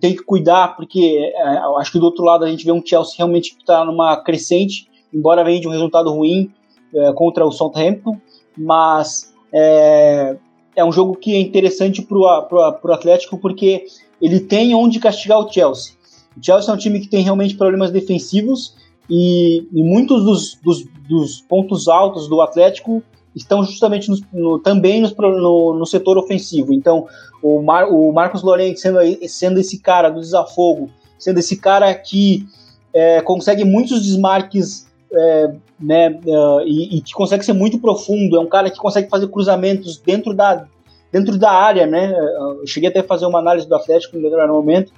tem 0.01 0.15
que 0.15 0.24
cuidar, 0.24 0.75
porque 0.75 1.32
é, 1.36 1.58
acho 1.77 1.92
que 1.92 2.00
do 2.00 2.06
outro 2.06 2.24
lado 2.24 2.44
a 2.44 2.50
gente 2.50 2.65
vê 2.65 2.72
um 2.72 2.84
Chelsea 2.84 3.15
realmente 3.18 3.56
que 3.56 3.62
está 3.62 3.86
numa 3.86 4.18
crescente, 4.18 4.89
embora 5.13 5.44
venha 5.44 5.62
de 5.62 5.68
um 5.68 5.72
resultado 5.72 6.12
ruim 6.12 6.51
é, 6.94 7.13
contra 7.13 7.46
o 7.46 7.51
Southampton, 7.51 8.20
mas 8.58 9.35
é, 9.56 10.36
é 10.76 10.84
um 10.84 10.92
jogo 10.92 11.16
que 11.16 11.34
é 11.34 11.40
interessante 11.40 12.02
para 12.02 12.18
o 12.18 12.92
Atlético 12.92 13.38
porque 13.38 13.86
ele 14.22 14.40
tem 14.42 14.76
onde 14.76 15.00
castigar 15.00 15.40
o 15.40 15.52
Chelsea. 15.52 15.94
O 16.38 16.44
Chelsea 16.44 16.72
é 16.72 16.76
um 16.76 16.78
time 16.78 17.00
que 17.00 17.08
tem 17.08 17.24
realmente 17.24 17.56
problemas 17.56 17.92
defensivos 17.92 18.76
e, 19.10 19.66
e 19.72 19.84
muitos 19.84 20.24
dos, 20.24 20.60
dos, 20.62 20.86
dos, 21.08 21.42
pontos 21.42 21.88
altos 21.88 22.28
do 22.28 22.42
Atlético 22.42 23.02
estão 23.34 23.64
justamente 23.64 24.10
no, 24.10 24.18
no, 24.34 24.60
também 24.60 25.02
no, 25.02 25.74
no, 25.74 25.86
setor 25.86 26.18
ofensivo. 26.18 26.74
Então, 26.74 27.08
o, 27.42 27.62
Mar, 27.62 27.88
o 27.88 28.12
Marcos 28.12 28.44
Lorente 28.44 28.80
sendo, 28.80 29.00
sendo 29.28 29.60
esse 29.60 29.80
cara 29.80 30.10
do 30.10 30.20
desafogo, 30.20 30.90
sendo 31.18 31.40
esse 31.40 31.58
cara 31.58 31.94
que 31.94 32.46
é, 32.94 33.22
consegue 33.22 33.64
muitos 33.64 34.02
desmarques 34.02 34.88
é, 35.14 35.56
né, 35.79 36.10
uh, 36.10 36.62
e, 36.65 36.98
e, 36.98 37.01
que 37.01 37.13
consegue 37.13 37.44
ser 37.44 37.53
muito 37.53 37.79
profundo, 37.79 38.38
é 38.38 38.39
um 38.39 38.48
cara 38.48 38.70
que 38.70 38.77
consegue 38.77 39.10
fazer 39.10 39.27
cruzamentos 39.27 39.98
dentro 39.98 40.34
da, 40.34 40.65
dentro 41.12 41.38
da 41.38 41.51
área, 41.51 41.86
né? 41.86 42.13
Eu 42.60 42.67
cheguei 42.67 42.89
até 42.89 43.00
a 43.00 43.03
fazer 43.03 43.25
uma 43.25 43.39
análise 43.39 43.67
do 43.67 43.75
Atlético 43.75 44.17
em 44.17 44.22
determinado 44.22 44.53
momento, 44.53 44.91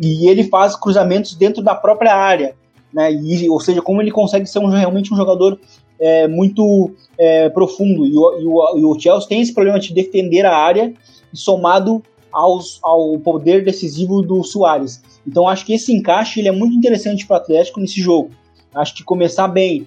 e 0.00 0.28
ele 0.28 0.44
faz 0.44 0.76
cruzamentos 0.76 1.34
dentro 1.34 1.62
da 1.62 1.74
própria 1.74 2.14
área, 2.14 2.54
né? 2.92 3.12
E, 3.12 3.48
ou 3.48 3.60
seja, 3.60 3.82
como 3.82 4.00
ele 4.00 4.10
consegue 4.10 4.46
ser 4.46 4.58
um, 4.60 4.68
realmente 4.68 5.12
um 5.12 5.16
jogador 5.16 5.58
é, 6.00 6.26
muito 6.26 6.92
é, 7.18 7.48
profundo. 7.50 8.06
E 8.06 8.16
o, 8.16 8.40
e, 8.40 8.46
o, 8.46 8.78
e 8.78 8.84
o 8.84 8.98
Chelsea 8.98 9.28
tem 9.28 9.40
esse 9.40 9.52
problema 9.52 9.78
de 9.78 9.92
defender 9.92 10.46
a 10.46 10.56
área, 10.56 10.92
somado 11.32 12.02
aos, 12.32 12.78
ao 12.82 13.18
poder 13.18 13.64
decisivo 13.64 14.22
do 14.22 14.42
Soares. 14.42 15.02
Então 15.26 15.48
acho 15.48 15.64
que 15.66 15.74
esse 15.74 15.92
encaixe 15.94 16.40
ele 16.40 16.48
é 16.48 16.52
muito 16.52 16.74
interessante 16.74 17.26
para 17.26 17.34
o 17.34 17.40
Atlético 17.40 17.80
nesse 17.80 18.00
jogo. 18.00 18.30
Acho 18.74 18.94
que 18.94 19.04
começar 19.04 19.48
bem, 19.48 19.86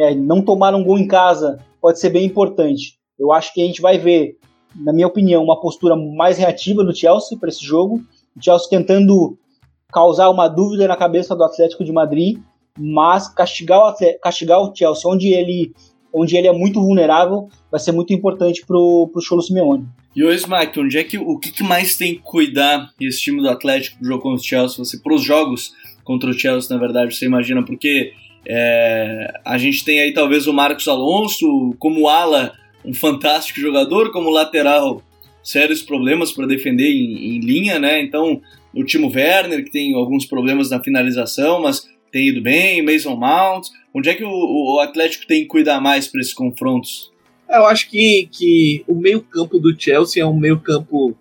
é, 0.00 0.14
não 0.14 0.42
tomar 0.42 0.74
um 0.74 0.82
gol 0.82 0.98
em 0.98 1.06
casa 1.06 1.58
pode 1.80 2.00
ser 2.00 2.10
bem 2.10 2.24
importante. 2.24 2.94
Eu 3.18 3.32
acho 3.32 3.52
que 3.52 3.62
a 3.62 3.66
gente 3.66 3.82
vai 3.82 3.98
ver, 3.98 4.36
na 4.74 4.92
minha 4.92 5.06
opinião, 5.06 5.44
uma 5.44 5.60
postura 5.60 5.94
mais 5.94 6.38
reativa 6.38 6.82
do 6.82 6.96
Chelsea 6.96 7.38
para 7.38 7.50
esse 7.50 7.64
jogo. 7.64 8.00
O 8.36 8.42
Chelsea 8.42 8.68
tentando 8.70 9.36
causar 9.92 10.30
uma 10.30 10.48
dúvida 10.48 10.88
na 10.88 10.96
cabeça 10.96 11.36
do 11.36 11.44
Atlético 11.44 11.84
de 11.84 11.92
Madrid, 11.92 12.38
mas 12.78 13.28
castigar 13.28 13.80
o, 13.80 13.84
Atlético, 13.88 14.20
castigar 14.22 14.60
o 14.60 14.74
Chelsea 14.74 15.10
onde 15.10 15.28
ele, 15.32 15.74
onde 16.14 16.36
ele 16.36 16.46
é 16.46 16.52
muito 16.52 16.80
vulnerável 16.80 17.48
vai 17.70 17.80
ser 17.80 17.92
muito 17.92 18.12
importante 18.12 18.64
para 18.64 18.76
o 18.76 19.20
Cholo 19.20 19.42
Simeone. 19.42 19.86
E 20.14 20.24
o 20.24 20.32
Smack, 20.32 20.78
onde 20.80 20.98
é 20.98 21.04
que 21.04 21.18
o 21.18 21.38
que, 21.38 21.62
mais 21.62 21.96
tem 21.96 22.14
que 22.14 22.22
cuidar 22.22 22.90
esse 23.00 23.20
time 23.20 23.42
do 23.42 23.48
Atlético 23.48 23.98
pro 23.98 24.08
jogo 24.08 24.22
contra 24.22 24.40
o 24.40 24.44
Chelsea? 24.44 24.84
Você 24.84 24.98
para 24.98 25.14
os 25.14 25.22
jogos 25.22 25.72
contra 26.04 26.30
o 26.30 26.32
Chelsea, 26.32 26.74
na 26.74 26.80
verdade, 26.80 27.14
você 27.14 27.26
imagina 27.26 27.64
porque 27.64 28.12
é, 28.46 29.32
a 29.44 29.58
gente 29.58 29.84
tem 29.84 30.00
aí 30.00 30.12
talvez 30.12 30.46
o 30.46 30.52
Marcos 30.52 30.88
Alonso 30.88 31.74
como 31.78 32.08
ala, 32.08 32.52
um 32.84 32.94
fantástico 32.94 33.60
jogador, 33.60 34.10
como 34.10 34.30
lateral, 34.30 35.02
sérios 35.42 35.82
problemas 35.82 36.32
para 36.32 36.46
defender 36.46 36.90
em, 36.90 37.36
em, 37.36 37.40
linha, 37.40 37.78
né? 37.78 38.00
Então, 38.00 38.40
o 38.74 38.84
Timo 38.84 39.10
Werner, 39.12 39.64
que 39.64 39.70
tem 39.70 39.94
alguns 39.94 40.24
problemas 40.24 40.70
na 40.70 40.82
finalização, 40.82 41.62
mas 41.62 41.88
tem 42.10 42.28
ido 42.28 42.40
bem, 42.40 42.82
Mason 42.82 43.16
Mount. 43.16 43.68
Onde 43.94 44.08
é 44.08 44.14
que 44.14 44.24
o, 44.24 44.30
o 44.30 44.80
Atlético 44.80 45.26
tem 45.26 45.42
que 45.42 45.46
cuidar 45.46 45.80
mais 45.80 46.08
para 46.08 46.20
esses 46.20 46.34
confrontos? 46.34 47.10
Eu 47.48 47.66
acho 47.66 47.90
que, 47.90 48.28
que 48.30 48.84
o 48.86 48.94
meio-campo 48.94 49.58
do 49.58 49.74
Chelsea 49.78 50.22
é 50.22 50.26
um 50.26 50.36
meio-campo 50.36 51.16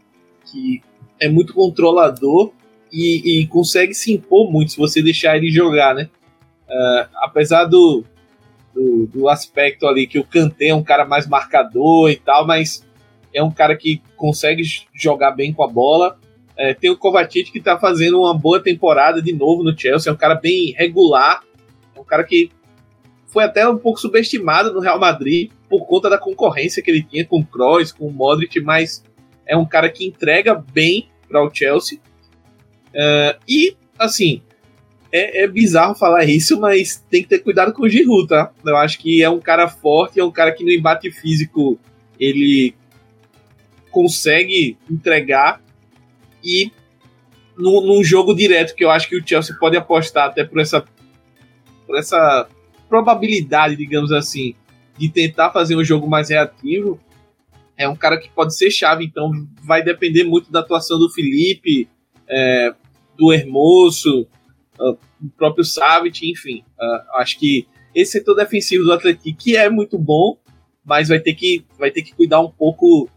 que 0.45 0.81
é 1.19 1.27
muito 1.27 1.53
controlador 1.53 2.51
e, 2.91 3.41
e, 3.41 3.47
consegue 3.47 3.93
se 3.93 4.13
impor 4.13 4.51
muito 4.51 4.71
se 4.71 4.77
você 4.77 5.01
deixar 5.01 5.37
ele 5.37 5.49
jogar, 5.51 5.93
né? 5.93 6.09
Uh, 6.69 7.09
apesar 7.15 7.65
do, 7.65 8.03
do, 8.73 9.07
do, 9.07 9.29
aspecto 9.29 9.87
ali 9.87 10.05
que 10.05 10.19
o 10.19 10.23
Kanté 10.23 10.67
é 10.67 10.75
um 10.75 10.83
cara 10.83 11.03
mais 11.03 11.27
marcador 11.27 12.11
e 12.11 12.15
tal, 12.15 12.45
mas 12.45 12.85
é 13.33 13.41
um 13.41 13.49
cara 13.49 13.75
que 13.75 14.01
consegue 14.15 14.61
jogar 14.93 15.31
bem 15.31 15.51
com 15.51 15.63
a 15.63 15.67
bola. 15.67 16.19
É, 16.55 16.73
tem 16.73 16.91
o 16.91 16.97
Kovacic 16.97 17.51
que 17.51 17.57
está 17.57 17.79
fazendo 17.79 18.19
uma 18.19 18.37
boa 18.37 18.61
temporada 18.61 19.21
de 19.21 19.33
novo 19.33 19.63
no 19.63 19.77
Chelsea, 19.77 20.11
é 20.11 20.13
um 20.13 20.17
cara 20.17 20.35
bem 20.35 20.73
regular, 20.77 21.41
é 21.95 21.99
um 21.99 22.03
cara 22.03 22.23
que 22.23 22.51
foi 23.27 23.43
até 23.43 23.67
um 23.67 23.77
pouco 23.77 23.99
subestimado 23.99 24.73
no 24.73 24.79
Real 24.79 24.99
Madrid 24.99 25.51
por 25.69 25.85
conta 25.85 26.09
da 26.09 26.17
concorrência 26.17 26.83
que 26.83 26.91
ele 26.91 27.03
tinha 27.03 27.25
com 27.25 27.39
o 27.39 27.45
Kroos, 27.45 27.91
com 27.91 28.07
o 28.07 28.11
Modric, 28.11 28.59
mas 28.59 29.03
é 29.45 29.55
um 29.55 29.65
cara 29.65 29.89
que 29.89 30.05
entrega 30.05 30.53
bem 30.55 31.09
para 31.27 31.43
o 31.43 31.53
Chelsea. 31.53 31.99
Uh, 32.89 33.39
e, 33.47 33.75
assim, 33.97 34.41
é, 35.11 35.43
é, 35.43 35.47
bizarro 35.47 35.95
falar 35.95 36.25
isso, 36.25 36.59
mas 36.59 37.03
tem 37.09 37.23
que 37.23 37.29
ter 37.29 37.39
cuidado 37.39 37.73
com 37.73 37.83
o 37.83 37.89
Giroud, 37.89 38.27
tá? 38.27 38.51
Eu 38.65 38.77
acho 38.77 38.99
que 38.99 39.23
é 39.23 39.29
um 39.29 39.39
cara 39.39 39.67
forte, 39.67 40.19
é 40.19 40.23
um 40.23 40.31
cara 40.31 40.51
que 40.51 40.63
no 40.63 40.71
embate 40.71 41.11
físico 41.11 41.79
ele 42.19 42.75
consegue 43.89 44.77
entregar 44.89 45.61
e 46.43 46.71
no, 47.57 47.81
num 47.81 48.03
jogo 48.03 48.35
direto 48.35 48.75
que 48.75 48.83
eu 48.83 48.91
acho 48.91 49.09
que 49.09 49.17
o 49.17 49.27
Chelsea 49.27 49.55
pode 49.59 49.75
apostar 49.75 50.27
até 50.27 50.43
por 50.43 50.59
essa 50.59 50.85
por 51.85 51.97
essa 51.97 52.47
probabilidade, 52.87 53.75
digamos 53.75 54.11
assim, 54.11 54.53
de 54.97 55.09
tentar 55.09 55.51
fazer 55.51 55.75
um 55.75 55.83
jogo 55.83 56.07
mais 56.07 56.29
reativo, 56.29 56.99
é 57.75 57.89
um 57.89 57.95
cara 57.95 58.19
que 58.19 58.29
pode 58.29 58.55
ser 58.55 58.69
chave, 58.69 59.05
então 59.05 59.31
vai 59.63 59.83
depender 59.83 60.23
muito 60.23 60.51
da 60.51 60.59
atuação 60.59 60.99
do 60.99 61.09
Felipe, 61.09 61.89
é, 62.27 62.73
do 63.17 63.33
Hermoso, 63.33 64.27
uh, 64.79 64.97
o 65.21 65.29
próprio 65.37 65.63
Savic, 65.63 66.29
enfim. 66.29 66.63
Uh, 66.79 67.17
acho 67.17 67.37
que 67.39 67.67
esse 67.93 68.13
setor 68.13 68.35
defensivo 68.35 68.83
do 68.83 68.93
Atlético 68.93 69.37
que 69.37 69.55
é 69.57 69.69
muito 69.69 69.97
bom, 69.97 70.37
mas 70.85 71.09
vai 71.09 71.19
ter 71.19 71.33
que, 71.33 71.65
vai 71.77 71.91
ter 71.91 72.01
que 72.01 72.13
cuidar 72.13 72.39
um 72.39 72.49
pouco 72.49 73.09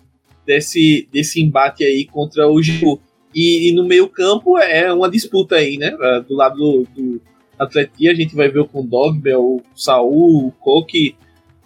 desse, 0.46 1.08
desse 1.12 1.40
embate 1.40 1.84
aí 1.84 2.04
contra 2.06 2.48
o 2.48 2.62
Giroud. 2.62 3.00
E, 3.34 3.70
e, 3.70 3.72
no 3.74 3.86
meio 3.86 4.08
campo 4.08 4.58
é 4.58 4.92
uma 4.92 5.10
disputa 5.10 5.56
aí, 5.56 5.78
né? 5.78 5.94
Uh, 5.94 6.22
do 6.22 6.34
lado 6.34 6.56
do, 6.56 6.86
do 6.94 7.22
Atlético 7.58 8.10
a 8.10 8.14
gente 8.14 8.34
vai 8.34 8.48
ver 8.48 8.60
o 8.60 8.68
Kondogbia, 8.68 9.38
o 9.38 9.62
Saul, 9.74 10.48
o 10.48 10.52
Koke 10.52 11.16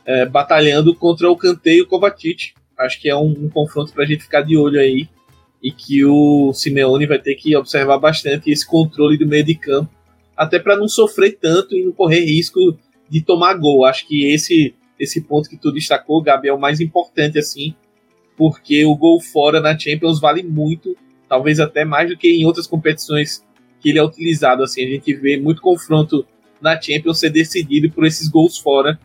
uh, 0.07 0.31
batalhando 0.31 0.95
contra 0.95 1.29
o 1.29 1.37
Kanté 1.37 1.75
e 1.75 1.83
o 1.83 1.87
Kovacic. 1.87 2.53
Acho 2.79 3.01
que 3.01 3.09
é 3.09 3.17
um, 3.17 3.31
um 3.31 3.49
confronto 3.49 3.93
para 3.93 4.05
a 4.05 4.07
gente 4.07 4.23
ficar 4.23 4.43
de 4.43 4.57
olho 4.57 4.79
aí 4.79 5.09
e 5.63 5.71
que 5.71 6.05
o 6.05 6.53
Simeone 6.53 7.07
vai 7.07 7.19
ter 7.19 7.35
que 7.35 7.57
observar 7.57 7.99
bastante 7.99 8.51
esse 8.51 8.67
controle 8.67 9.19
do 9.19 9.27
meio 9.27 9.45
de 9.45 9.55
campo, 9.55 9.91
até 10.37 10.59
para 10.59 10.77
não 10.77 10.89
sofrer 10.89 11.39
tanto 11.41 11.75
e 11.75 11.85
não 11.85 11.93
correr 11.93 12.21
risco 12.21 12.61
de 13.09 13.21
tomar 13.23 13.55
gol. 13.55 13.85
Acho 13.85 14.07
que 14.07 14.33
esse 14.33 14.75
esse 14.99 15.21
ponto 15.21 15.49
que 15.49 15.57
tu 15.57 15.71
destacou, 15.71 16.23
Gabi, 16.23 16.49
é 16.49 16.53
o 16.53 16.59
mais 16.59 16.81
importante 16.81 17.39
assim, 17.39 17.75
porque 18.37 18.85
o 18.85 18.97
gol 18.97 19.21
fora 19.21 19.61
na 19.61 19.79
Champions 19.79 20.21
vale 20.21 20.43
muito, 20.43 20.97
talvez 21.29 21.61
até 21.61 21.85
mais 21.85 22.09
do 22.09 22.17
que 22.17 22.29
em 22.29 22.45
outras 22.47 22.67
competições 22.67 23.45
que 23.81 23.91
ele 23.91 23.99
é 23.99 24.03
utilizado. 24.03 24.63
Assim, 24.63 24.85
a 24.85 24.89
gente 24.89 25.13
vê 25.15 25.39
muito 25.39 25.61
confronto 25.61 26.27
na 26.61 26.81
Champions 26.81 27.19
ser 27.19 27.31
decidido 27.31 27.91
por 27.91 28.07
esses 28.07 28.29
gols 28.29 28.59
fora. 28.59 28.99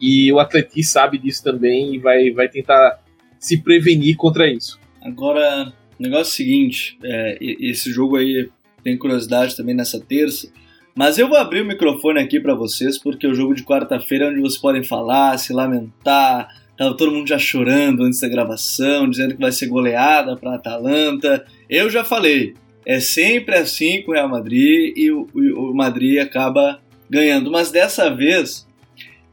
E 0.00 0.32
o 0.32 0.38
Atleti 0.38 0.82
sabe 0.82 1.16
disso 1.16 1.42
também 1.44 1.94
e 1.94 1.98
vai, 1.98 2.30
vai 2.30 2.48
tentar 2.48 3.00
se 3.38 3.62
prevenir 3.62 4.16
contra 4.16 4.50
isso. 4.50 4.78
Agora, 5.00 5.72
o 6.02 6.10
negócio 6.10 6.30
é 6.30 6.32
o 6.32 6.36
seguinte: 6.36 6.98
é, 7.04 7.38
esse 7.40 7.92
jogo 7.92 8.16
aí 8.16 8.48
tem 8.82 8.98
curiosidade 8.98 9.56
também 9.56 9.74
nessa 9.74 10.00
terça. 10.00 10.52
Mas 10.94 11.16
eu 11.16 11.28
vou 11.28 11.38
abrir 11.38 11.62
o 11.62 11.64
microfone 11.64 12.18
aqui 12.18 12.40
para 12.40 12.54
vocês, 12.54 12.98
porque 12.98 13.26
o 13.26 13.34
jogo 13.34 13.54
de 13.54 13.62
quarta-feira 13.62 14.26
é 14.26 14.28
onde 14.28 14.40
vocês 14.40 14.60
podem 14.60 14.82
falar, 14.82 15.38
se 15.38 15.52
lamentar. 15.52 16.48
Tava 16.76 16.96
todo 16.96 17.12
mundo 17.12 17.28
já 17.28 17.38
chorando 17.38 18.02
antes 18.02 18.20
da 18.20 18.28
gravação, 18.28 19.08
dizendo 19.08 19.34
que 19.34 19.40
vai 19.40 19.52
ser 19.52 19.68
goleada 19.68 20.36
para 20.36 20.56
Atalanta. 20.56 21.46
Eu 21.70 21.88
já 21.88 22.04
falei, 22.04 22.54
é 22.84 22.98
sempre 22.98 23.54
assim 23.54 24.02
com 24.02 24.10
o 24.10 24.14
Real 24.14 24.28
Madrid 24.28 24.92
e 24.96 25.10
o, 25.10 25.28
o 25.32 25.72
Madrid 25.72 26.18
acaba 26.18 26.80
ganhando. 27.08 27.50
Mas 27.50 27.70
dessa 27.70 28.10
vez, 28.10 28.66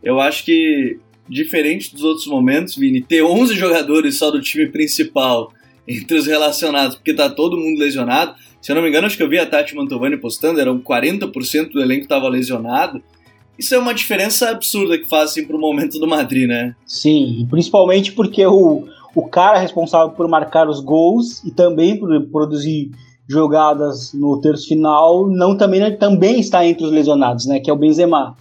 eu 0.04 0.20
acho 0.20 0.46
que, 0.46 1.00
diferente 1.28 1.94
dos 1.94 2.04
outros 2.04 2.28
momentos, 2.28 2.76
Vini, 2.76 3.02
ter 3.02 3.24
11 3.24 3.56
jogadores 3.56 4.18
só 4.18 4.30
do 4.30 4.40
time 4.40 4.68
principal 4.68 5.52
entre 5.89 6.17
os 6.17 6.27
relacionados, 6.27 6.96
porque 6.96 7.13
tá 7.13 7.27
todo 7.27 7.58
mundo 7.58 7.79
lesionado. 7.79 8.36
Se 8.62 8.72
eu 8.72 8.75
não 8.75 8.84
me 8.84 8.89
engano, 8.89 9.08
acho 9.08 9.17
que 9.17 9.24
eu 9.24 9.29
vi 9.29 9.39
a 9.39 9.46
Tati 9.46 9.75
Mantovani 9.75 10.17
postando, 10.17 10.60
eram 10.60 10.79
40% 10.79 11.72
do 11.72 11.81
elenco 11.81 12.03
estava 12.03 12.29
lesionado. 12.29 13.01
Isso 13.58 13.74
é 13.74 13.79
uma 13.79 13.93
diferença 13.93 14.51
absurda 14.51 14.98
que 14.98 15.10
faz 15.10 15.31
assim, 15.31 15.46
para 15.46 15.55
o 15.55 15.60
momento 15.60 16.00
do 16.00 16.08
Madrid, 16.08 16.48
né? 16.48 16.75
Sim, 16.86 17.48
principalmente 17.50 18.12
porque 18.12 18.46
o, 18.46 18.86
o 19.15 19.27
cara 19.27 19.58
responsável 19.58 20.12
por 20.12 20.27
marcar 20.27 20.69
os 20.69 20.79
gols 20.79 21.43
e 21.43 21.51
também 21.51 21.98
por 21.98 22.10
produzir 22.27 22.91
jogadas 23.27 24.13
no 24.13 24.39
terço 24.39 24.67
final 24.67 25.27
não 25.27 25.58
também, 25.58 25.79
né, 25.79 25.91
também 25.91 26.39
está 26.39 26.65
entre 26.65 26.86
os 26.86 26.91
lesionados, 26.91 27.48
né? 27.48 27.60
Que 27.60 27.69
é 27.69 27.74
o 27.74 27.77
Benzema. 27.77 28.36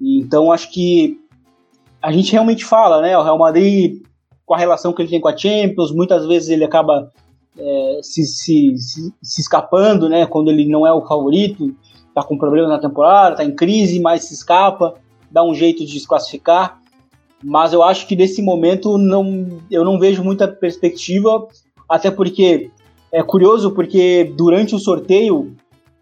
Então 0.00 0.50
acho 0.50 0.70
que 0.72 1.18
a 2.02 2.10
gente 2.10 2.32
realmente 2.32 2.64
fala, 2.64 3.00
né? 3.00 3.16
O 3.16 3.22
Real 3.22 3.38
Madrid 3.38 4.02
com 4.46 4.54
a 4.54 4.58
relação 4.58 4.92
que 4.92 5.02
ele 5.02 5.10
tem 5.10 5.20
com 5.20 5.28
a 5.28 5.36
Champions, 5.36 5.92
muitas 5.92 6.26
vezes 6.26 6.48
ele 6.48 6.64
acaba 6.64 7.10
é, 7.58 8.00
se, 8.02 8.24
se, 8.24 8.76
se, 8.76 9.12
se, 9.22 9.40
escapando, 9.40 10.08
né? 10.08 10.26
Quando 10.26 10.50
ele 10.50 10.66
não 10.66 10.86
é 10.86 10.92
o 10.92 11.06
favorito, 11.06 11.74
tá 12.14 12.22
com 12.22 12.36
problema 12.36 12.68
na 12.68 12.78
temporada, 12.78 13.36
tá 13.36 13.44
em 13.44 13.54
crise, 13.54 14.00
mas 14.00 14.24
se 14.24 14.34
escapa, 14.34 14.94
dá 15.30 15.42
um 15.42 15.54
jeito 15.54 15.84
de 15.84 15.92
desclassificar. 15.92 16.80
Mas 17.42 17.72
eu 17.72 17.82
acho 17.82 18.06
que 18.06 18.16
nesse 18.16 18.40
momento 18.42 18.96
não, 18.96 19.60
eu 19.70 19.84
não 19.84 19.98
vejo 19.98 20.24
muita 20.24 20.48
perspectiva, 20.48 21.46
até 21.88 22.10
porque 22.10 22.70
é 23.12 23.22
curioso 23.22 23.72
porque 23.72 24.32
durante 24.36 24.74
o 24.74 24.78
sorteio, 24.78 25.54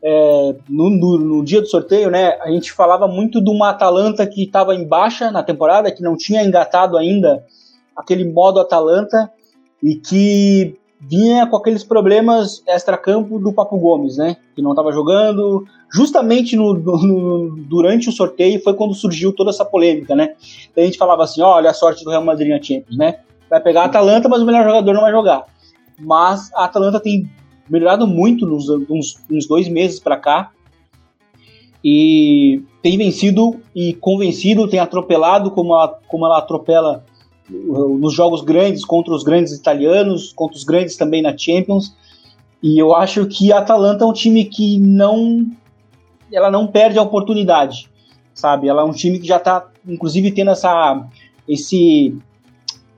é, 0.03 0.55
no, 0.69 0.89
no, 0.89 1.19
no, 1.19 1.45
dia 1.45 1.61
do 1.61 1.67
sorteio, 1.67 2.11
né, 2.11 2.39
a 2.41 2.51
gente 2.51 2.73
falava 2.73 3.07
muito 3.07 3.43
de 3.43 3.51
uma 3.51 3.71
Atalanta 3.71 4.27
que 4.27 4.45
estava 4.45 4.75
em 4.75 4.87
baixa 4.87 5.31
na 5.31 5.43
temporada, 5.43 5.93
que 5.93 6.03
não 6.03 6.17
tinha 6.17 6.45
engatado 6.45 6.97
ainda 6.97 7.45
aquele 7.97 8.25
modo 8.25 8.61
Atalanta 8.61 9.31
e 9.83 9.97
que 9.97 10.77
vinha 11.01 11.47
com 11.47 11.57
aqueles 11.57 11.83
problemas 11.83 12.63
extra-campo 12.67 13.39
do 13.39 13.53
Papo 13.53 13.77
Gomes, 13.79 14.17
né? 14.17 14.37
Que 14.55 14.63
não 14.63 14.71
estava 14.71 14.93
jogando. 14.93 15.67
Justamente 15.93 16.57
no, 16.57 16.75
no, 16.75 17.57
durante 17.57 18.09
o 18.09 18.13
sorteio 18.13 18.63
foi 18.63 18.75
quando 18.75 18.95
surgiu 18.95 19.33
toda 19.33 19.51
essa 19.51 19.65
polêmica, 19.65 20.15
né? 20.15 20.35
Daí 20.75 20.85
a 20.85 20.87
gente 20.87 20.99
falava 20.99 21.25
assim: 21.25 21.43
olha 21.43 21.71
a 21.71 21.75
sorte 21.75 22.05
do 22.05 22.11
Real 22.11 22.25
Madrid 22.25 22.51
na 22.51 22.63
Champions, 22.63 22.97
né? 22.97 23.17
Vai 23.51 23.61
pegar 23.61 23.83
a 23.83 23.87
Atalanta, 23.87 24.29
mas 24.29 24.41
o 24.41 24.47
melhor 24.47 24.65
jogador 24.65 24.95
não 24.95 25.03
vai 25.03 25.13
jogar. 25.13 25.45
Mas 25.99 26.51
a 26.55 26.65
Atalanta 26.65 27.01
tem 27.01 27.29
melhorado 27.69 28.07
muito 28.07 28.47
nos 28.47 28.69
uns, 28.69 29.23
uns 29.31 29.47
dois 29.47 29.69
meses 29.69 29.99
para 29.99 30.17
cá 30.17 30.51
e 31.85 32.63
tem 32.81 32.97
vencido 32.97 33.61
e 33.75 33.93
convencido, 33.95 34.69
tem 34.69 34.79
atropelado 34.79 35.51
como 35.51 35.75
ela, 35.75 35.99
como 36.07 36.25
ela 36.25 36.39
atropela 36.39 37.05
nos 37.99 38.15
jogos 38.15 38.43
grandes 38.43 38.85
contra 38.85 39.15
os 39.15 39.23
grandes 39.23 39.53
italianos, 39.53 40.33
contra 40.33 40.57
os 40.57 40.65
grandes 40.65 40.97
também 40.97 41.23
na 41.23 41.37
Champions. 41.37 41.95
E 42.63 42.79
eu 42.79 42.95
acho 42.95 43.27
que 43.27 43.53
a 43.53 43.59
Atalanta 43.59 44.05
é 44.05 44.07
um 44.07 44.13
time 44.13 44.45
que 44.45 44.79
não 44.79 45.47
ela 46.33 46.51
não 46.51 46.67
perde 46.67 46.99
a 46.99 47.03
oportunidade, 47.03 47.91
sabe? 48.33 48.69
Ela 48.69 48.83
é 48.83 48.85
um 48.85 48.93
time 48.93 49.19
que 49.19 49.27
já 49.27 49.37
está 49.37 49.69
inclusive 49.87 50.31
tendo 50.31 50.51
essa 50.51 51.07
esse 51.47 52.17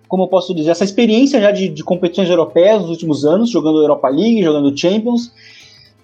como 0.06 0.24
eu 0.24 0.28
posso 0.28 0.54
dizer, 0.54 0.70
essa 0.70 0.84
experiência 0.84 1.40
já 1.40 1.50
de, 1.50 1.68
de 1.68 1.82
competições 1.82 2.30
europeias 2.30 2.82
nos 2.82 2.90
últimos 2.90 3.24
anos, 3.24 3.50
jogando 3.50 3.80
Europa 3.80 4.08
League, 4.08 4.44
jogando 4.44 4.76
Champions. 4.78 5.32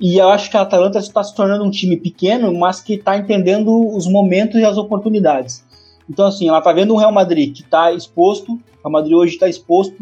E 0.01 0.17
eu 0.17 0.29
acho 0.31 0.51
que 0.51 0.57
a 0.57 0.63
Atalanta 0.63 0.99
está 0.99 1.23
se 1.23 1.35
tornando 1.35 1.63
um 1.63 1.71
time 1.71 1.97
pequeno, 1.97 2.53
mas 2.59 2.81
que 2.81 2.95
está 2.95 3.17
entendendo 3.19 3.95
os 3.95 4.07
momentos 4.07 4.59
e 4.59 4.65
as 4.65 4.79
oportunidades. 4.79 5.63
Então, 6.11 6.27
assim, 6.27 6.49
ela 6.49 6.61
tá 6.61 6.73
vendo 6.73 6.93
um 6.93 6.97
Real 6.97 7.13
Madrid 7.13 7.55
que 7.55 7.63
tá 7.63 7.93
exposto, 7.93 8.55
o 8.55 8.83
Real 8.83 8.91
Madrid 8.91 9.15
hoje 9.15 9.35
está 9.35 9.49
exposto, 9.49 9.97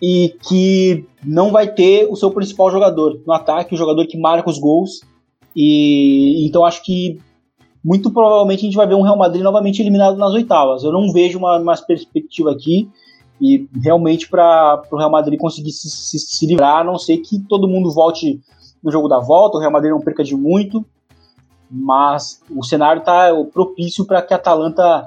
e 0.00 0.36
que 0.46 1.06
não 1.24 1.50
vai 1.50 1.72
ter 1.72 2.06
o 2.10 2.16
seu 2.16 2.30
principal 2.30 2.70
jogador 2.70 3.18
no 3.26 3.32
ataque, 3.32 3.74
o 3.74 3.78
jogador 3.78 4.06
que 4.06 4.18
marca 4.18 4.50
os 4.50 4.58
gols. 4.58 5.00
E 5.56 6.46
então 6.46 6.66
acho 6.66 6.84
que 6.84 7.18
muito 7.82 8.10
provavelmente 8.10 8.60
a 8.60 8.64
gente 8.64 8.76
vai 8.76 8.86
ver 8.86 8.94
um 8.94 9.02
Real 9.02 9.16
Madrid 9.16 9.42
novamente 9.42 9.80
eliminado 9.80 10.18
nas 10.18 10.34
oitavas. 10.34 10.84
Eu 10.84 10.92
não 10.92 11.10
vejo 11.12 11.38
uma, 11.38 11.58
uma 11.58 11.76
perspectiva 11.78 12.50
aqui 12.50 12.90
e 13.40 13.66
realmente 13.82 14.28
para 14.28 14.82
o 14.90 14.96
Real 14.98 15.10
Madrid 15.10 15.38
conseguir 15.38 15.72
se, 15.72 15.88
se, 15.88 16.18
se, 16.18 16.46
livrar, 16.46 16.80
a 16.80 16.84
não 16.84 16.98
ser 16.98 17.18
que 17.18 17.40
todo 17.40 17.68
mundo 17.68 17.90
volte 17.90 18.38
no 18.82 18.90
jogo 18.90 19.08
da 19.08 19.18
volta, 19.18 19.56
o 19.56 19.60
Real 19.60 19.72
Madrid 19.72 19.92
não 19.92 20.00
perca 20.00 20.22
de 20.22 20.36
muito 20.36 20.84
mas 21.72 22.42
o 22.50 22.62
cenário 22.62 23.00
está 23.00 23.32
propício 23.52 24.04
para 24.04 24.20
que 24.20 24.34
a 24.34 24.36
Atalanta 24.36 25.06